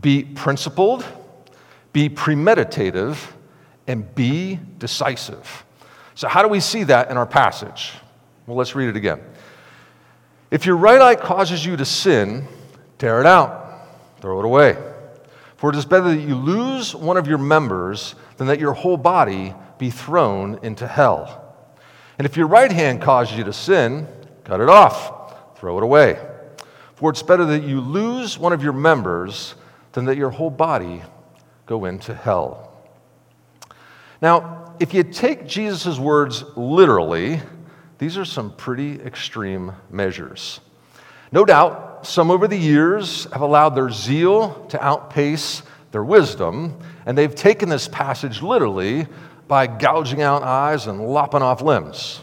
be 0.00 0.22
principled, 0.22 1.04
be 1.92 2.08
premeditative, 2.08 3.18
and 3.88 4.14
be 4.14 4.60
decisive. 4.78 5.64
So, 6.14 6.28
how 6.28 6.40
do 6.40 6.48
we 6.48 6.60
see 6.60 6.84
that 6.84 7.10
in 7.10 7.16
our 7.16 7.26
passage? 7.26 7.94
Well, 8.46 8.56
let's 8.56 8.76
read 8.76 8.88
it 8.88 8.96
again. 8.96 9.20
If 10.52 10.66
your 10.66 10.76
right 10.76 11.00
eye 11.00 11.16
causes 11.16 11.66
you 11.66 11.76
to 11.76 11.84
sin, 11.84 12.46
tear 12.98 13.20
it 13.20 13.26
out, 13.26 13.88
throw 14.20 14.38
it 14.38 14.44
away. 14.44 14.76
For 15.56 15.70
it 15.70 15.76
is 15.76 15.84
better 15.84 16.14
that 16.14 16.20
you 16.20 16.36
lose 16.36 16.94
one 16.94 17.16
of 17.16 17.26
your 17.26 17.38
members 17.38 18.14
than 18.36 18.46
that 18.46 18.60
your 18.60 18.72
whole 18.72 18.96
body 18.96 19.52
be 19.78 19.90
thrown 19.90 20.58
into 20.62 20.86
hell. 20.86 21.40
And 22.18 22.26
if 22.26 22.36
your 22.36 22.46
right 22.46 22.70
hand 22.70 23.02
causes 23.02 23.36
you 23.36 23.44
to 23.44 23.52
sin, 23.52 24.06
cut 24.44 24.60
it 24.60 24.68
off, 24.68 25.58
throw 25.58 25.78
it 25.78 25.82
away. 25.82 26.18
For 26.94 27.10
it's 27.10 27.22
better 27.22 27.44
that 27.46 27.64
you 27.64 27.80
lose 27.80 28.38
one 28.38 28.52
of 28.52 28.62
your 28.62 28.72
members 28.72 29.54
than 29.92 30.04
that 30.06 30.16
your 30.16 30.30
whole 30.30 30.50
body 30.50 31.02
go 31.66 31.86
into 31.86 32.14
hell. 32.14 32.72
Now, 34.22 34.74
if 34.80 34.94
you 34.94 35.02
take 35.02 35.46
Jesus' 35.46 35.98
words 35.98 36.44
literally, 36.56 37.40
these 37.98 38.16
are 38.16 38.24
some 38.24 38.54
pretty 38.56 39.00
extreme 39.00 39.72
measures. 39.90 40.60
No 41.32 41.44
doubt, 41.44 42.06
some 42.06 42.30
over 42.30 42.46
the 42.46 42.56
years 42.56 43.24
have 43.32 43.40
allowed 43.40 43.70
their 43.70 43.90
zeal 43.90 44.66
to 44.68 44.82
outpace 44.84 45.62
their 45.90 46.04
wisdom, 46.04 46.78
and 47.06 47.16
they've 47.16 47.34
taken 47.34 47.68
this 47.68 47.88
passage 47.88 48.42
literally 48.42 49.06
by 49.48 49.66
gouging 49.66 50.22
out 50.22 50.42
eyes 50.42 50.86
and 50.86 51.06
lopping 51.06 51.42
off 51.42 51.60
limbs. 51.62 52.20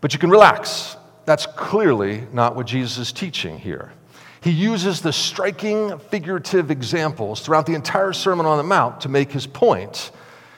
But 0.00 0.12
you 0.12 0.18
can 0.18 0.30
relax. 0.30 0.96
That's 1.24 1.46
clearly 1.46 2.26
not 2.32 2.54
what 2.54 2.66
Jesus 2.66 2.98
is 2.98 3.12
teaching 3.12 3.58
here. 3.58 3.92
He 4.40 4.50
uses 4.50 5.00
the 5.00 5.12
striking 5.12 5.98
figurative 5.98 6.70
examples 6.70 7.40
throughout 7.40 7.66
the 7.66 7.74
entire 7.74 8.12
Sermon 8.12 8.46
on 8.46 8.58
the 8.58 8.62
Mount 8.62 9.00
to 9.00 9.08
make 9.08 9.32
his 9.32 9.46
point. 9.46 10.12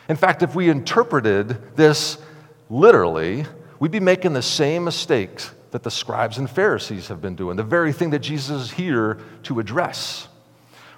In 0.08 0.16
fact, 0.16 0.42
if 0.42 0.54
we 0.54 0.68
interpreted 0.68 1.76
this 1.76 2.18
literally, 2.68 3.46
we'd 3.78 3.90
be 3.90 4.00
making 4.00 4.34
the 4.34 4.42
same 4.42 4.84
mistakes 4.84 5.52
that 5.70 5.82
the 5.82 5.90
scribes 5.90 6.38
and 6.38 6.50
Pharisees 6.50 7.08
have 7.08 7.20
been 7.22 7.34
doing, 7.34 7.56
the 7.56 7.62
very 7.62 7.92
thing 7.92 8.10
that 8.10 8.20
Jesus 8.20 8.62
is 8.62 8.70
here 8.70 9.18
to 9.44 9.60
address. 9.60 10.28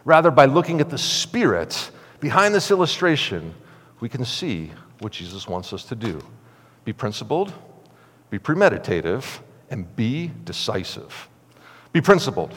Rather, 0.05 0.31
by 0.31 0.47
looking 0.47 0.81
at 0.81 0.91
the 0.91 0.99
spirit 0.99 1.91
behind 2.21 2.55
this 2.55 2.71
illustration, 2.71 3.55
we 4.01 4.09
can 4.09 4.25
see 4.25 4.71
what 5.01 5.13
Jesus 5.13 5.47
wants 5.47 5.73
us 5.73 5.85
to 5.85 5.95
do 5.95 6.21
be 6.85 6.93
principled, 6.93 7.53
be 8.31 8.39
premeditative, 8.39 9.41
and 9.69 9.95
be 9.97 10.33
decisive. 10.45 11.29
Be 11.93 12.01
principled. 12.01 12.55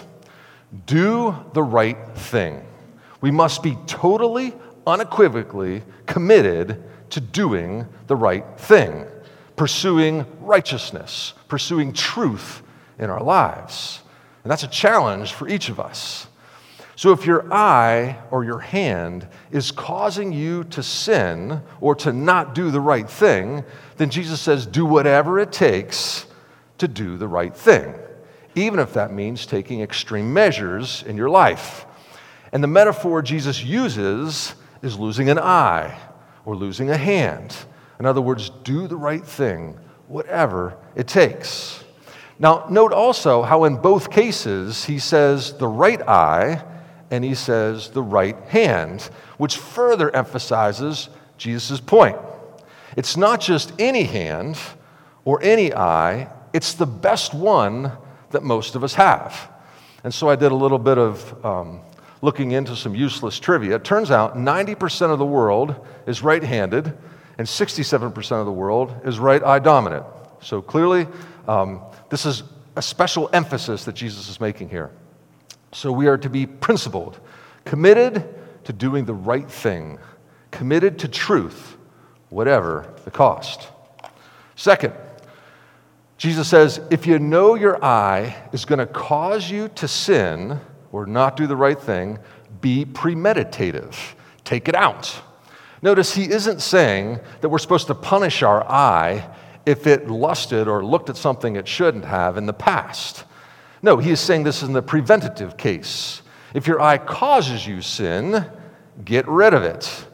Do 0.85 1.35
the 1.53 1.61
right 1.61 1.97
thing. 2.15 2.65
We 3.21 3.31
must 3.31 3.61
be 3.61 3.77
totally, 3.85 4.53
unequivocally 4.87 5.83
committed 6.05 6.83
to 7.11 7.21
doing 7.21 7.87
the 8.07 8.15
right 8.15 8.45
thing, 8.57 9.05
pursuing 9.55 10.25
righteousness, 10.39 11.33
pursuing 11.47 11.93
truth 11.93 12.63
in 12.97 13.09
our 13.09 13.21
lives. 13.21 14.01
And 14.43 14.51
that's 14.51 14.63
a 14.63 14.67
challenge 14.67 15.33
for 15.33 15.47
each 15.47 15.69
of 15.69 15.79
us. 15.79 16.27
So 16.95 17.11
if 17.11 17.25
your 17.25 17.51
eye 17.51 18.19
or 18.29 18.43
your 18.43 18.59
hand 18.59 19.27
is 19.51 19.71
causing 19.71 20.31
you 20.31 20.63
to 20.65 20.83
sin 20.83 21.61
or 21.81 21.95
to 21.95 22.13
not 22.13 22.53
do 22.53 22.69
the 22.69 22.79
right 22.79 23.09
thing, 23.09 23.63
then 23.97 24.09
Jesus 24.09 24.39
says, 24.39 24.65
do 24.65 24.85
whatever 24.85 25.39
it 25.39 25.51
takes 25.51 26.27
to 26.77 26.87
do 26.87 27.17
the 27.17 27.27
right 27.27 27.55
thing, 27.55 27.95
even 28.55 28.79
if 28.79 28.93
that 28.93 29.11
means 29.11 29.45
taking 29.45 29.81
extreme 29.81 30.33
measures 30.33 31.03
in 31.07 31.17
your 31.17 31.29
life. 31.29 31.85
And 32.51 32.63
the 32.63 32.67
metaphor 32.67 33.23
Jesus 33.23 33.63
uses 33.63 34.53
is 34.83 34.99
losing 34.99 35.29
an 35.29 35.39
eye 35.39 35.97
or 36.45 36.55
losing 36.55 36.91
a 36.91 36.97
hand. 36.97 37.55
In 37.99 38.05
other 38.05 38.21
words, 38.21 38.51
do 38.63 38.87
the 38.87 38.97
right 38.97 39.23
thing, 39.25 39.79
whatever 40.07 40.77
it 40.95 41.07
takes. 41.07 41.83
Now, 42.37 42.67
note 42.69 42.91
also 42.91 43.41
how 43.41 43.63
in 43.63 43.77
both 43.77 44.11
cases 44.11 44.85
he 44.85 44.99
says 44.99 45.53
the 45.53 45.67
right 45.67 46.01
eye 46.01 46.63
and 47.13 47.23
he 47.23 47.35
says 47.35 47.91
the 47.91 48.01
right 48.01 48.35
hand, 48.45 49.07
which 49.37 49.57
further 49.57 50.09
emphasizes 50.15 51.09
Jesus' 51.37 51.79
point. 51.79 52.17
It's 52.97 53.15
not 53.15 53.39
just 53.39 53.71
any 53.77 54.05
hand 54.05 54.57
or 55.23 55.39
any 55.43 55.71
eye, 55.71 56.33
it's 56.53 56.73
the 56.73 56.87
best 56.87 57.35
one 57.35 57.91
that 58.31 58.41
most 58.41 58.73
of 58.73 58.83
us 58.83 58.95
have. 58.95 59.51
And 60.03 60.11
so 60.11 60.27
I 60.27 60.35
did 60.35 60.51
a 60.51 60.55
little 60.55 60.79
bit 60.79 60.97
of 60.97 61.45
um, 61.45 61.81
looking 62.23 62.53
into 62.53 62.75
some 62.75 62.95
useless 62.95 63.39
trivia. 63.39 63.75
It 63.75 63.83
turns 63.83 64.09
out 64.09 64.35
90% 64.35 65.11
of 65.13 65.19
the 65.19 65.25
world 65.25 65.85
is 66.07 66.23
right 66.23 66.41
handed, 66.41 66.97
and 67.37 67.45
67% 67.45 68.31
of 68.39 68.47
the 68.47 68.51
world 68.51 68.91
is 69.05 69.19
right 69.19 69.43
eye 69.43 69.59
dominant. 69.59 70.03
So 70.41 70.63
clearly, 70.63 71.05
um, 71.47 71.79
this 72.09 72.25
is 72.25 72.41
a 72.75 72.81
special 72.81 73.29
emphasis 73.33 73.85
that 73.85 73.93
Jesus 73.93 74.29
is 74.29 74.41
making 74.41 74.69
here. 74.69 74.89
So 75.73 75.91
we 75.91 76.07
are 76.07 76.17
to 76.17 76.29
be 76.29 76.45
principled, 76.45 77.19
committed 77.65 78.23
to 78.65 78.73
doing 78.73 79.05
the 79.05 79.13
right 79.13 79.49
thing, 79.49 79.99
committed 80.51 80.99
to 80.99 81.07
truth, 81.07 81.77
whatever 82.29 82.93
the 83.05 83.11
cost. 83.11 83.67
Second, 84.55 84.93
Jesus 86.17 86.47
says, 86.47 86.79
if 86.89 87.05
you 87.05 87.19
know 87.19 87.55
your 87.55 87.83
eye 87.83 88.43
is 88.53 88.65
going 88.65 88.79
to 88.79 88.85
cause 88.85 89.49
you 89.49 89.67
to 89.69 89.87
sin 89.87 90.59
or 90.91 91.05
not 91.05 91.35
do 91.35 91.47
the 91.47 91.55
right 91.55 91.79
thing, 91.79 92.19
be 92.61 92.85
premeditative. 92.85 93.95
Take 94.43 94.69
it 94.69 94.75
out. 94.75 95.21
Notice 95.81 96.13
he 96.13 96.29
isn't 96.29 96.61
saying 96.61 97.19
that 97.41 97.49
we're 97.49 97.57
supposed 97.57 97.87
to 97.87 97.95
punish 97.95 98.41
our 98.41 98.63
eye 98.69 99.29
if 99.65 99.85
it 99.87 100.09
lusted 100.09 100.67
or 100.67 100.85
looked 100.85 101.09
at 101.09 101.17
something 101.17 101.55
it 101.55 101.67
shouldn't 101.67 102.05
have 102.05 102.37
in 102.37 102.45
the 102.45 102.53
past. 102.53 103.25
No, 103.83 103.97
he 103.97 104.11
is 104.11 104.21
saying 104.21 104.43
this 104.43 104.63
is 104.63 104.69
in 104.69 104.73
the 104.73 104.81
preventative 104.81 105.57
case. 105.57 106.21
If 106.53 106.67
your 106.67 106.81
eye 106.81 106.97
causes 106.97 107.67
you 107.67 107.81
sin, 107.81 108.49
get 109.03 109.27
rid 109.27 109.53
of 109.53 109.63
it. 109.63 110.05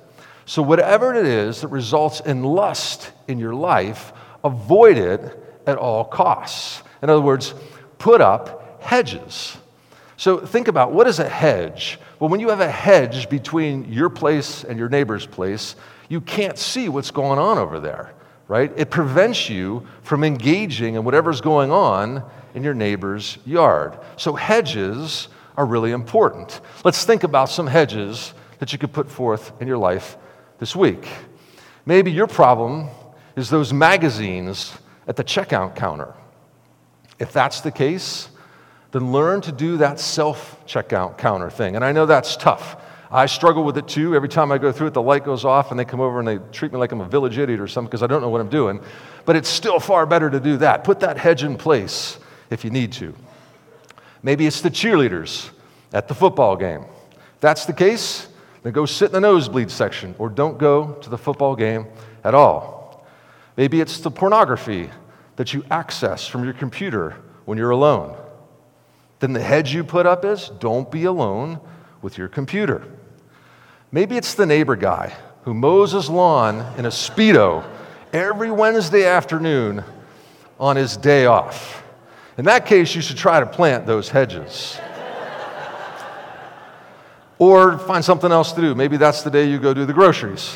So, 0.46 0.64
whatever 0.64 1.14
it 1.14 1.28
is 1.28 1.62
that 1.62 1.68
results 1.68 2.20
in 2.22 2.44
lust 2.44 3.12
in 3.28 3.38
your 3.38 3.54
life, 3.54 4.12
avoid 4.44 4.98
it 4.98 5.62
at 5.68 5.78
all 5.78 6.04
costs. 6.04 6.82
In 7.04 7.10
other 7.12 7.22
words, 7.22 7.54
put 8.00 8.22
up 8.22 8.82
hedges. 8.82 9.56
So, 10.18 10.40
think 10.40 10.68
about 10.68 10.92
what 10.92 11.08
is 11.08 11.20
a 11.20 11.30
hedge? 11.30 12.00
Well, 12.20 12.32
when 12.32 12.40
you 12.40 12.50
have 12.50 12.62
a 12.62 12.72
hedge 12.72 13.30
between 13.30 13.94
your 13.94 14.10
place 14.10 14.64
and 14.64 14.80
your 14.80 14.90
neighbor's 14.90 15.28
place, 15.28 15.76
you 16.10 16.22
can't 16.22 16.58
see 16.58 16.90
what's 16.90 17.12
going 17.12 17.38
on 17.38 17.60
over 17.60 17.80
there, 17.80 18.14
right? 18.48 18.74
It 18.76 18.90
prevents 18.90 19.48
you 19.48 19.86
from 20.02 20.24
engaging 20.24 20.96
in 20.96 21.04
whatever's 21.04 21.40
going 21.40 21.72
on 21.72 22.24
in 22.54 22.64
your 22.64 22.74
neighbor's 22.74 23.38
yard. 23.46 23.98
So, 24.18 24.34
hedges 24.34 25.28
are 25.58 25.66
really 25.66 25.92
important. 25.92 26.62
Let's 26.84 27.04
think 27.04 27.24
about 27.24 27.50
some 27.50 27.68
hedges 27.68 28.34
that 28.60 28.72
you 28.72 28.80
could 28.80 28.94
put 28.94 29.10
forth 29.10 29.52
in 29.62 29.68
your 29.68 29.78
life 29.78 30.18
this 30.60 30.76
week. 30.76 31.08
Maybe 31.86 32.12
your 32.12 32.28
problem 32.28 32.90
is 33.36 33.50
those 33.50 33.74
magazines 33.74 34.78
at 35.08 35.16
the 35.16 35.24
checkout 35.24 35.76
counter. 35.76 36.14
If 37.20 37.34
that's 37.34 37.62
the 37.62 37.72
case, 37.72 38.30
then 38.92 39.12
learn 39.12 39.42
to 39.42 39.52
do 39.52 39.78
that 39.78 40.00
self 40.00 40.66
checkout 40.66 41.18
counter 41.18 41.50
thing. 41.50 41.76
And 41.76 41.84
I 41.84 41.92
know 41.92 42.06
that's 42.06 42.36
tough. 42.36 42.78
I 43.12 43.26
struggle 43.26 43.64
with 43.64 43.78
it 43.78 43.88
too. 43.88 44.16
Every 44.16 44.30
time 44.30 44.52
I 44.52 44.60
go 44.60 44.72
through 44.72 44.88
it, 44.88 44.94
the 44.94 45.02
light 45.02 45.26
goes 45.26 45.44
off 45.44 45.72
and 45.72 45.80
they 45.80 45.86
come 45.86 46.00
over 46.00 46.20
and 46.20 46.28
they 46.28 46.38
treat 46.52 46.72
me 46.72 46.78
like 46.78 46.92
I'm 46.92 47.02
a 47.02 47.08
village 47.08 47.38
idiot 47.38 47.60
or 47.60 47.68
something 47.68 47.90
because 47.90 48.04
I 48.04 48.08
don't 48.08 48.22
know 48.22 48.30
what 48.30 48.40
I'm 48.40 48.50
doing. 48.50 48.82
But 49.26 49.36
it's 49.36 49.50
still 49.50 49.80
far 49.80 50.06
better 50.06 50.30
to 50.30 50.40
do 50.40 50.58
that. 50.58 50.84
Put 50.84 51.00
that 51.00 51.18
hedge 51.18 51.44
in 51.44 51.58
place 51.58 52.20
if 52.50 52.64
you 52.64 52.70
need 52.70 52.92
to. 52.94 53.14
Maybe 54.22 54.48
it's 54.48 54.62
the 54.62 54.70
cheerleaders 54.70 55.50
at 55.94 56.08
the 56.08 56.14
football 56.14 56.56
game. 56.56 56.86
If 57.36 57.42
that's 57.42 57.66
the 57.66 57.74
case, 57.74 58.28
then 58.64 58.74
go 58.74 58.86
sit 58.86 59.08
in 59.08 59.14
the 59.14 59.22
nosebleed 59.22 59.72
section 59.72 60.16
or 60.18 60.30
don't 60.30 60.58
go 60.58 60.94
to 61.02 61.10
the 61.10 61.18
football 61.18 61.56
game 61.56 61.88
at 62.24 62.34
all. 62.34 63.06
Maybe 63.56 63.82
it's 63.82 64.00
the 64.00 64.12
pornography 64.12 64.90
that 65.38 65.54
you 65.54 65.64
access 65.72 66.28
from 66.28 66.44
your 66.44 66.54
computer 66.54 67.16
when 67.46 67.58
you're 67.58 67.72
alone. 67.72 68.18
Then 69.20 69.34
the 69.34 69.42
hedge 69.42 69.74
you 69.74 69.84
put 69.84 70.06
up 70.06 70.26
is 70.26 70.50
don't 70.60 70.90
be 70.92 71.06
alone 71.06 71.60
with 72.02 72.18
your 72.18 72.28
computer. 72.28 72.84
Maybe 73.92 74.18
it's 74.18 74.34
the 74.34 74.46
neighbor 74.46 74.76
guy 74.76 75.16
who 75.44 75.54
mows 75.54 75.94
his 75.94 76.10
lawn 76.10 76.60
in 76.78 76.86
a 76.86 76.90
Speedo 76.90 77.66
every 78.14 78.52
Wednesday 78.52 79.06
afternoon 79.06 79.84
on 80.60 80.76
his 80.76 80.96
day 80.98 81.26
off. 81.26 81.84
In 82.40 82.46
that 82.46 82.66
case, 82.66 82.96
you 82.96 83.02
should 83.02 83.18
try 83.18 83.42
to 83.42 83.46
plant 83.46 83.86
those 83.86 84.08
hedges. 84.08 84.80
or 87.38 87.78
find 87.80 88.04
something 88.04 88.32
else 88.32 88.54
to 88.54 88.62
do. 88.62 88.74
Maybe 88.74 88.96
that's 88.96 89.24
the 89.24 89.30
day 89.30 89.50
you 89.50 89.60
go 89.60 89.74
do 89.74 89.86
the 89.86 89.92
groceries. 89.92 90.56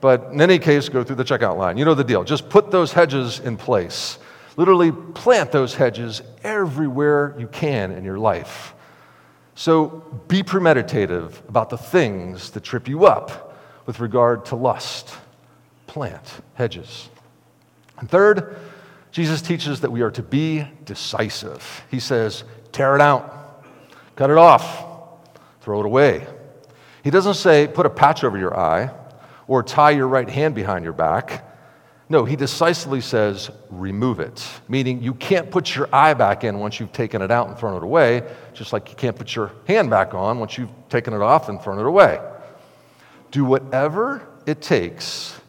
But 0.00 0.30
in 0.32 0.40
any 0.40 0.58
case, 0.58 0.88
go 0.88 1.04
through 1.04 1.14
the 1.14 1.24
checkout 1.24 1.56
line. 1.56 1.76
You 1.76 1.84
know 1.84 1.94
the 1.94 2.02
deal. 2.02 2.24
Just 2.24 2.48
put 2.48 2.72
those 2.72 2.92
hedges 2.92 3.38
in 3.38 3.56
place. 3.56 4.18
Literally 4.56 4.90
plant 4.90 5.52
those 5.52 5.72
hedges 5.72 6.20
everywhere 6.42 7.36
you 7.38 7.46
can 7.46 7.92
in 7.92 8.02
your 8.02 8.18
life. 8.18 8.74
So 9.54 10.02
be 10.26 10.42
premeditative 10.42 11.48
about 11.48 11.70
the 11.70 11.78
things 11.78 12.50
that 12.50 12.64
trip 12.64 12.88
you 12.88 13.06
up 13.06 13.56
with 13.86 14.00
regard 14.00 14.46
to 14.46 14.56
lust. 14.56 15.14
Plant 15.86 16.40
hedges. 16.54 17.08
And 17.98 18.10
third, 18.10 18.56
Jesus 19.10 19.42
teaches 19.42 19.80
that 19.80 19.90
we 19.90 20.02
are 20.02 20.10
to 20.12 20.22
be 20.22 20.66
decisive. 20.84 21.84
He 21.90 22.00
says, 22.00 22.44
tear 22.72 22.94
it 22.94 23.00
out, 23.00 23.64
cut 24.16 24.30
it 24.30 24.38
off, 24.38 24.84
throw 25.62 25.80
it 25.80 25.86
away. 25.86 26.26
He 27.02 27.10
doesn't 27.10 27.34
say, 27.34 27.66
put 27.66 27.86
a 27.86 27.90
patch 27.90 28.24
over 28.24 28.38
your 28.38 28.56
eye 28.58 28.90
or 29.48 29.62
tie 29.62 29.90
your 29.90 30.06
right 30.06 30.28
hand 30.28 30.54
behind 30.54 30.84
your 30.84 30.92
back. 30.92 31.46
No, 32.08 32.24
he 32.24 32.34
decisively 32.34 33.00
says, 33.00 33.50
remove 33.70 34.18
it, 34.18 34.46
meaning 34.68 35.00
you 35.00 35.14
can't 35.14 35.50
put 35.50 35.74
your 35.74 35.88
eye 35.92 36.14
back 36.14 36.42
in 36.42 36.58
once 36.58 36.80
you've 36.80 36.92
taken 36.92 37.22
it 37.22 37.30
out 37.30 37.48
and 37.48 37.56
thrown 37.56 37.76
it 37.76 37.84
away, 37.84 38.22
just 38.52 38.72
like 38.72 38.90
you 38.90 38.96
can't 38.96 39.16
put 39.16 39.34
your 39.34 39.52
hand 39.66 39.90
back 39.90 40.12
on 40.12 40.40
once 40.40 40.58
you've 40.58 40.70
taken 40.88 41.14
it 41.14 41.22
off 41.22 41.48
and 41.48 41.62
thrown 41.62 41.78
it 41.78 41.86
away. 41.86 42.20
Do 43.30 43.44
whatever 43.44 44.26
it 44.44 44.60
takes, 44.60 45.40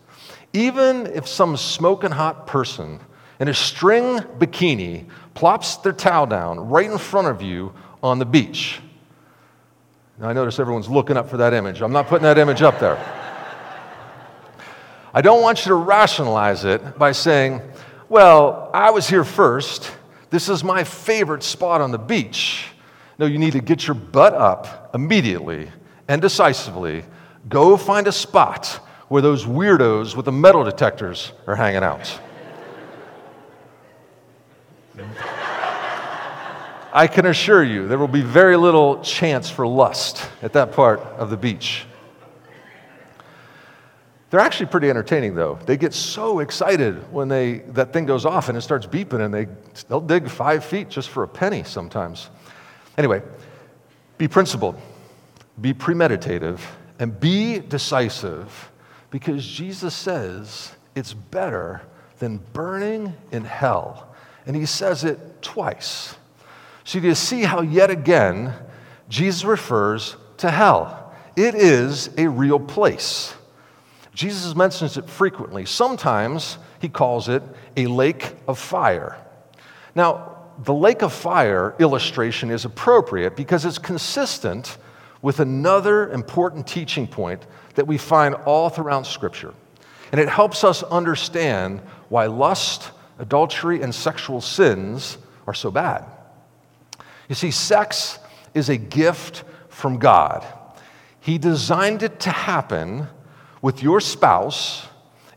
even 0.53 1.07
if 1.07 1.27
some 1.27 1.57
smoking 1.57 2.11
hot 2.11 2.45
person 2.45 2.99
in 3.41 3.47
a 3.47 3.53
string 3.55 4.19
bikini 4.37 5.03
plops 5.33 5.77
their 5.77 5.91
towel 5.91 6.27
down 6.27 6.69
right 6.69 6.89
in 6.89 6.97
front 6.99 7.27
of 7.27 7.41
you 7.41 7.73
on 8.03 8.19
the 8.19 8.25
beach. 8.25 8.79
Now, 10.19 10.29
I 10.29 10.33
notice 10.33 10.59
everyone's 10.59 10.87
looking 10.87 11.17
up 11.17 11.27
for 11.27 11.37
that 11.37 11.51
image. 11.51 11.81
I'm 11.81 11.91
not 11.91 12.05
putting 12.05 12.23
that 12.23 12.37
image 12.37 12.61
up 12.61 12.79
there. 12.79 12.99
I 15.11 15.21
don't 15.21 15.41
want 15.41 15.65
you 15.65 15.69
to 15.69 15.75
rationalize 15.75 16.65
it 16.65 16.99
by 16.99 17.13
saying, 17.13 17.61
well, 18.09 18.69
I 18.75 18.91
was 18.91 19.09
here 19.09 19.23
first. 19.23 19.91
This 20.29 20.47
is 20.47 20.63
my 20.63 20.83
favorite 20.83 21.41
spot 21.41 21.81
on 21.81 21.89
the 21.89 21.97
beach. 21.97 22.67
No, 23.17 23.25
you 23.25 23.39
need 23.39 23.53
to 23.53 23.59
get 23.59 23.87
your 23.87 23.95
butt 23.95 24.35
up 24.35 24.91
immediately 24.93 25.67
and 26.07 26.21
decisively. 26.21 27.05
Go 27.49 27.75
find 27.75 28.05
a 28.05 28.11
spot 28.11 28.67
where 29.07 29.23
those 29.23 29.45
weirdos 29.45 30.15
with 30.15 30.25
the 30.25 30.31
metal 30.31 30.63
detectors 30.63 31.31
are 31.47 31.55
hanging 31.55 31.83
out. 31.83 32.19
I 36.93 37.07
can 37.07 37.25
assure 37.25 37.63
you 37.63 37.87
there 37.87 37.97
will 37.97 38.07
be 38.07 38.21
very 38.21 38.57
little 38.57 39.01
chance 39.01 39.49
for 39.49 39.65
lust 39.65 40.29
at 40.41 40.53
that 40.53 40.73
part 40.73 40.99
of 40.99 41.29
the 41.29 41.37
beach. 41.37 41.85
They're 44.29 44.39
actually 44.39 44.67
pretty 44.67 44.89
entertaining, 44.89 45.35
though. 45.35 45.59
They 45.65 45.75
get 45.75 45.93
so 45.93 46.39
excited 46.39 47.11
when 47.11 47.27
they, 47.27 47.59
that 47.69 47.91
thing 47.91 48.05
goes 48.05 48.25
off 48.25 48.47
and 48.47 48.57
it 48.57 48.61
starts 48.61 48.85
beeping, 48.85 49.19
and 49.19 49.33
they, 49.33 49.47
they'll 49.89 49.99
dig 49.99 50.29
five 50.29 50.63
feet 50.63 50.89
just 50.89 51.09
for 51.09 51.23
a 51.23 51.27
penny 51.27 51.63
sometimes. 51.63 52.29
Anyway, 52.97 53.21
be 54.17 54.29
principled, 54.29 54.79
be 55.59 55.73
premeditative, 55.73 56.61
and 56.99 57.19
be 57.19 57.59
decisive 57.59 58.71
because 59.09 59.45
Jesus 59.45 59.93
says 59.93 60.71
it's 60.95 61.13
better 61.13 61.81
than 62.19 62.37
burning 62.53 63.13
in 63.31 63.43
hell. 63.43 64.10
And 64.45 64.55
he 64.55 64.65
says 64.65 65.03
it 65.03 65.41
twice. 65.41 66.15
So 66.83 66.99
you 66.99 67.15
see 67.15 67.43
how, 67.43 67.61
yet 67.61 67.89
again, 67.89 68.53
Jesus 69.09 69.43
refers 69.43 70.15
to 70.37 70.49
hell. 70.49 71.13
It 71.35 71.55
is 71.55 72.09
a 72.17 72.27
real 72.27 72.59
place. 72.59 73.33
Jesus 74.13 74.55
mentions 74.55 74.97
it 74.97 75.09
frequently. 75.09 75.65
Sometimes 75.65 76.57
he 76.79 76.89
calls 76.89 77.29
it 77.29 77.43
a 77.77 77.87
lake 77.87 78.33
of 78.47 78.59
fire. 78.59 79.17
Now, 79.95 80.37
the 80.63 80.73
lake 80.73 81.01
of 81.01 81.13
fire 81.13 81.75
illustration 81.79 82.51
is 82.51 82.65
appropriate 82.65 83.35
because 83.35 83.65
it's 83.65 83.77
consistent 83.77 84.77
with 85.21 85.39
another 85.39 86.09
important 86.11 86.67
teaching 86.67 87.07
point 87.07 87.45
that 87.75 87.87
we 87.87 87.97
find 87.97 88.35
all 88.35 88.69
throughout 88.69 89.05
Scripture. 89.05 89.53
And 90.11 90.19
it 90.19 90.27
helps 90.27 90.63
us 90.63 90.83
understand 90.83 91.79
why 92.09 92.25
lust, 92.25 92.91
adultery, 93.21 93.81
and 93.81 93.93
sexual 93.93 94.41
sins 94.41 95.17
are 95.47 95.53
so 95.53 95.71
bad. 95.71 96.03
You 97.29 97.35
see, 97.35 97.51
sex 97.51 98.19
is 98.53 98.67
a 98.67 98.75
gift 98.75 99.43
from 99.69 99.99
God. 99.99 100.45
He 101.21 101.37
designed 101.37 102.03
it 102.03 102.19
to 102.21 102.31
happen 102.31 103.07
with 103.61 103.83
your 103.83 104.01
spouse 104.01 104.87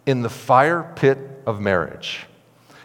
in 0.06 0.22
the 0.22 0.30
fire 0.30 0.92
pit 0.96 1.18
of 1.46 1.60
marriage. 1.60 2.26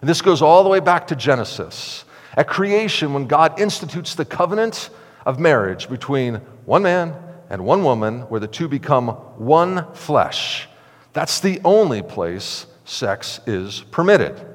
And 0.01 0.09
this 0.09 0.21
goes 0.21 0.41
all 0.41 0.63
the 0.63 0.69
way 0.69 0.81
back 0.81 1.07
to 1.07 1.15
Genesis. 1.15 2.03
At 2.35 2.47
creation, 2.47 3.13
when 3.13 3.25
God 3.25 3.59
institutes 3.59 4.15
the 4.15 4.25
covenant 4.25 4.89
of 5.25 5.39
marriage 5.39 5.89
between 5.89 6.35
one 6.65 6.83
man 6.83 7.15
and 7.49 7.65
one 7.65 7.83
woman, 7.83 8.21
where 8.23 8.39
the 8.39 8.47
two 8.47 8.67
become 8.67 9.07
one 9.37 9.91
flesh, 9.93 10.67
that's 11.13 11.39
the 11.39 11.59
only 11.63 12.01
place 12.01 12.65
sex 12.85 13.39
is 13.47 13.81
permitted. 13.91 14.48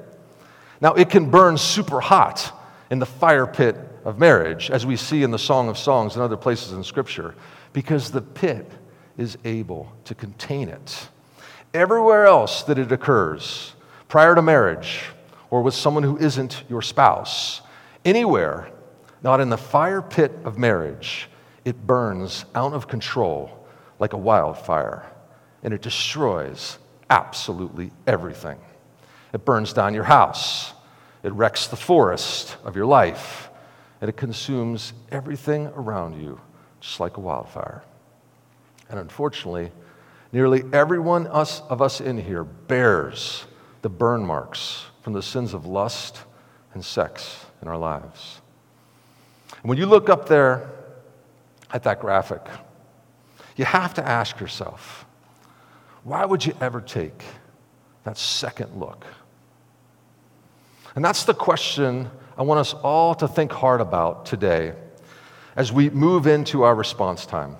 Now, 0.85 0.93
it 0.93 1.09
can 1.09 1.31
burn 1.31 1.57
super 1.57 1.99
hot 1.99 2.53
in 2.91 2.99
the 2.99 3.07
fire 3.07 3.47
pit 3.47 3.75
of 4.03 4.19
marriage, 4.19 4.69
as 4.69 4.85
we 4.85 4.97
see 4.97 5.23
in 5.23 5.31
the 5.31 5.39
Song 5.39 5.67
of 5.67 5.79
Songs 5.79 6.13
and 6.13 6.21
other 6.21 6.37
places 6.37 6.73
in 6.73 6.83
Scripture, 6.83 7.33
because 7.73 8.11
the 8.11 8.21
pit 8.21 8.71
is 9.17 9.35
able 9.45 9.91
to 10.03 10.13
contain 10.13 10.69
it. 10.69 11.09
Everywhere 11.73 12.27
else 12.27 12.61
that 12.65 12.77
it 12.77 12.91
occurs, 12.91 13.73
prior 14.09 14.35
to 14.35 14.43
marriage 14.43 15.05
or 15.49 15.63
with 15.63 15.73
someone 15.73 16.03
who 16.03 16.19
isn't 16.19 16.63
your 16.69 16.83
spouse, 16.83 17.61
anywhere, 18.05 18.69
not 19.23 19.41
in 19.41 19.49
the 19.49 19.57
fire 19.57 20.03
pit 20.03 20.33
of 20.43 20.59
marriage, 20.59 21.29
it 21.65 21.87
burns 21.87 22.45
out 22.53 22.73
of 22.73 22.87
control 22.87 23.67
like 23.97 24.13
a 24.13 24.17
wildfire 24.17 25.11
and 25.63 25.73
it 25.73 25.81
destroys 25.81 26.77
absolutely 27.09 27.89
everything. 28.05 28.59
It 29.33 29.43
burns 29.43 29.73
down 29.73 29.95
your 29.95 30.03
house, 30.03 30.74
it 31.25 31.33
wrecks 31.33 31.65
the 31.65 31.75
forest 31.75 32.55
of 32.63 32.75
your 32.75 32.85
life, 32.85 33.49
and 33.99 34.09
it 34.09 34.15
consumes 34.15 34.93
everything 35.11 35.65
around 35.75 36.21
you 36.21 36.39
just 36.79 36.99
like 36.99 37.17
a 37.17 37.19
wildfire. 37.19 37.81
And 38.89 38.99
unfortunately, 38.99 39.71
nearly 40.31 40.63
everyone 40.71 41.25
us, 41.25 41.61
of 41.61 41.81
us 41.81 41.99
in 41.99 42.19
here 42.19 42.43
bears 42.43 43.43
the 43.81 43.89
burn 43.89 44.23
marks 44.23 44.85
from 45.01 45.13
the 45.13 45.23
sins 45.23 45.55
of 45.55 45.65
lust 45.65 46.19
and 46.75 46.85
sex 46.85 47.47
in 47.59 47.67
our 47.67 47.77
lives. 47.77 48.39
And 49.49 49.67
when 49.67 49.79
you 49.79 49.87
look 49.87 50.09
up 50.09 50.29
there 50.29 50.69
at 51.73 51.81
that 51.83 52.01
graphic, 52.01 52.41
you 53.55 53.65
have 53.65 53.95
to 53.95 54.07
ask 54.07 54.39
yourself 54.39 55.07
why 56.03 56.23
would 56.23 56.45
you 56.45 56.55
ever 56.61 56.81
take 56.81 57.23
that 58.03 58.15
second 58.15 58.79
look? 58.79 59.07
And 60.95 61.03
that's 61.03 61.25
the 61.25 61.33
question 61.33 62.09
I 62.37 62.43
want 62.43 62.59
us 62.59 62.73
all 62.73 63.15
to 63.15 63.27
think 63.27 63.51
hard 63.51 63.81
about 63.81 64.25
today 64.25 64.73
as 65.55 65.71
we 65.71 65.89
move 65.89 66.25
into 66.25 66.63
our 66.63 66.73
response 66.73 67.25
time. 67.25 67.57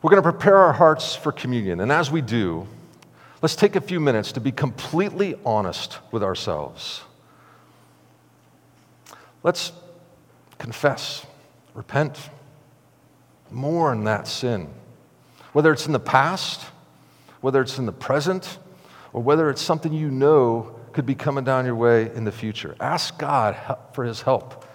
We're 0.00 0.10
going 0.10 0.22
to 0.22 0.30
prepare 0.30 0.56
our 0.56 0.72
hearts 0.72 1.16
for 1.16 1.32
communion. 1.32 1.80
And 1.80 1.90
as 1.90 2.10
we 2.10 2.20
do, 2.20 2.66
let's 3.42 3.56
take 3.56 3.74
a 3.74 3.80
few 3.80 4.00
minutes 4.00 4.32
to 4.32 4.40
be 4.40 4.52
completely 4.52 5.34
honest 5.44 5.98
with 6.12 6.22
ourselves. 6.22 7.02
Let's 9.42 9.72
confess, 10.58 11.26
repent, 11.74 12.30
mourn 13.50 14.04
that 14.04 14.28
sin. 14.28 14.68
Whether 15.52 15.72
it's 15.72 15.86
in 15.86 15.92
the 15.92 16.00
past, 16.00 16.62
whether 17.40 17.60
it's 17.60 17.78
in 17.78 17.86
the 17.86 17.92
present, 17.92 18.58
or 19.12 19.22
whether 19.22 19.48
it's 19.50 19.62
something 19.62 19.92
you 19.92 20.10
know 20.10 20.77
could 20.98 21.06
be 21.06 21.14
coming 21.14 21.44
down 21.44 21.64
your 21.64 21.76
way 21.76 22.12
in 22.16 22.24
the 22.24 22.32
future. 22.32 22.74
Ask 22.80 23.20
God 23.20 23.56
for 23.92 24.02
his 24.02 24.20
help 24.20 24.66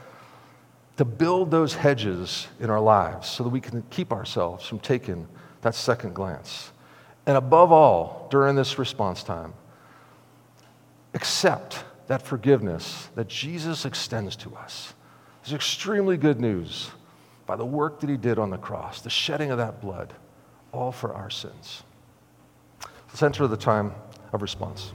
to 0.96 1.04
build 1.04 1.52
those 1.52 1.74
hedges 1.76 2.48
in 2.62 2.70
our 2.70 2.80
lives 2.80 3.28
so 3.28 3.44
that 3.44 3.50
we 3.50 3.60
can 3.60 3.82
keep 3.90 4.14
ourselves 4.14 4.66
from 4.66 4.80
taking 4.80 5.28
that 5.64 5.76
second 5.76 6.14
glance. 6.16 6.72
And 7.26 7.36
above 7.36 7.74
all, 7.74 8.30
during 8.32 8.56
this 8.56 8.80
response 8.80 9.22
time, 9.22 9.54
accept 11.14 11.84
that 12.08 12.22
forgiveness 12.22 13.10
that 13.16 13.28
Jesus 13.28 13.84
extends 13.84 14.38
to 14.38 14.56
us. 14.56 14.94
It's 15.42 15.52
extremely 15.52 16.16
good 16.16 16.40
news 16.40 16.90
by 17.46 17.58
the 17.58 17.66
work 17.66 18.00
that 18.00 18.10
he 18.10 18.16
did 18.16 18.40
on 18.40 18.50
the 18.50 18.58
cross, 18.58 19.02
the 19.02 19.10
shedding 19.10 19.52
of 19.52 19.58
that 19.58 19.82
blood, 19.82 20.14
all 20.72 20.94
for 20.94 21.14
our 21.14 21.30
sins. 21.30 21.84
Let's 23.10 23.22
enter 23.22 23.46
the 23.46 23.58
time 23.58 23.92
of 24.32 24.42
response. 24.42 24.94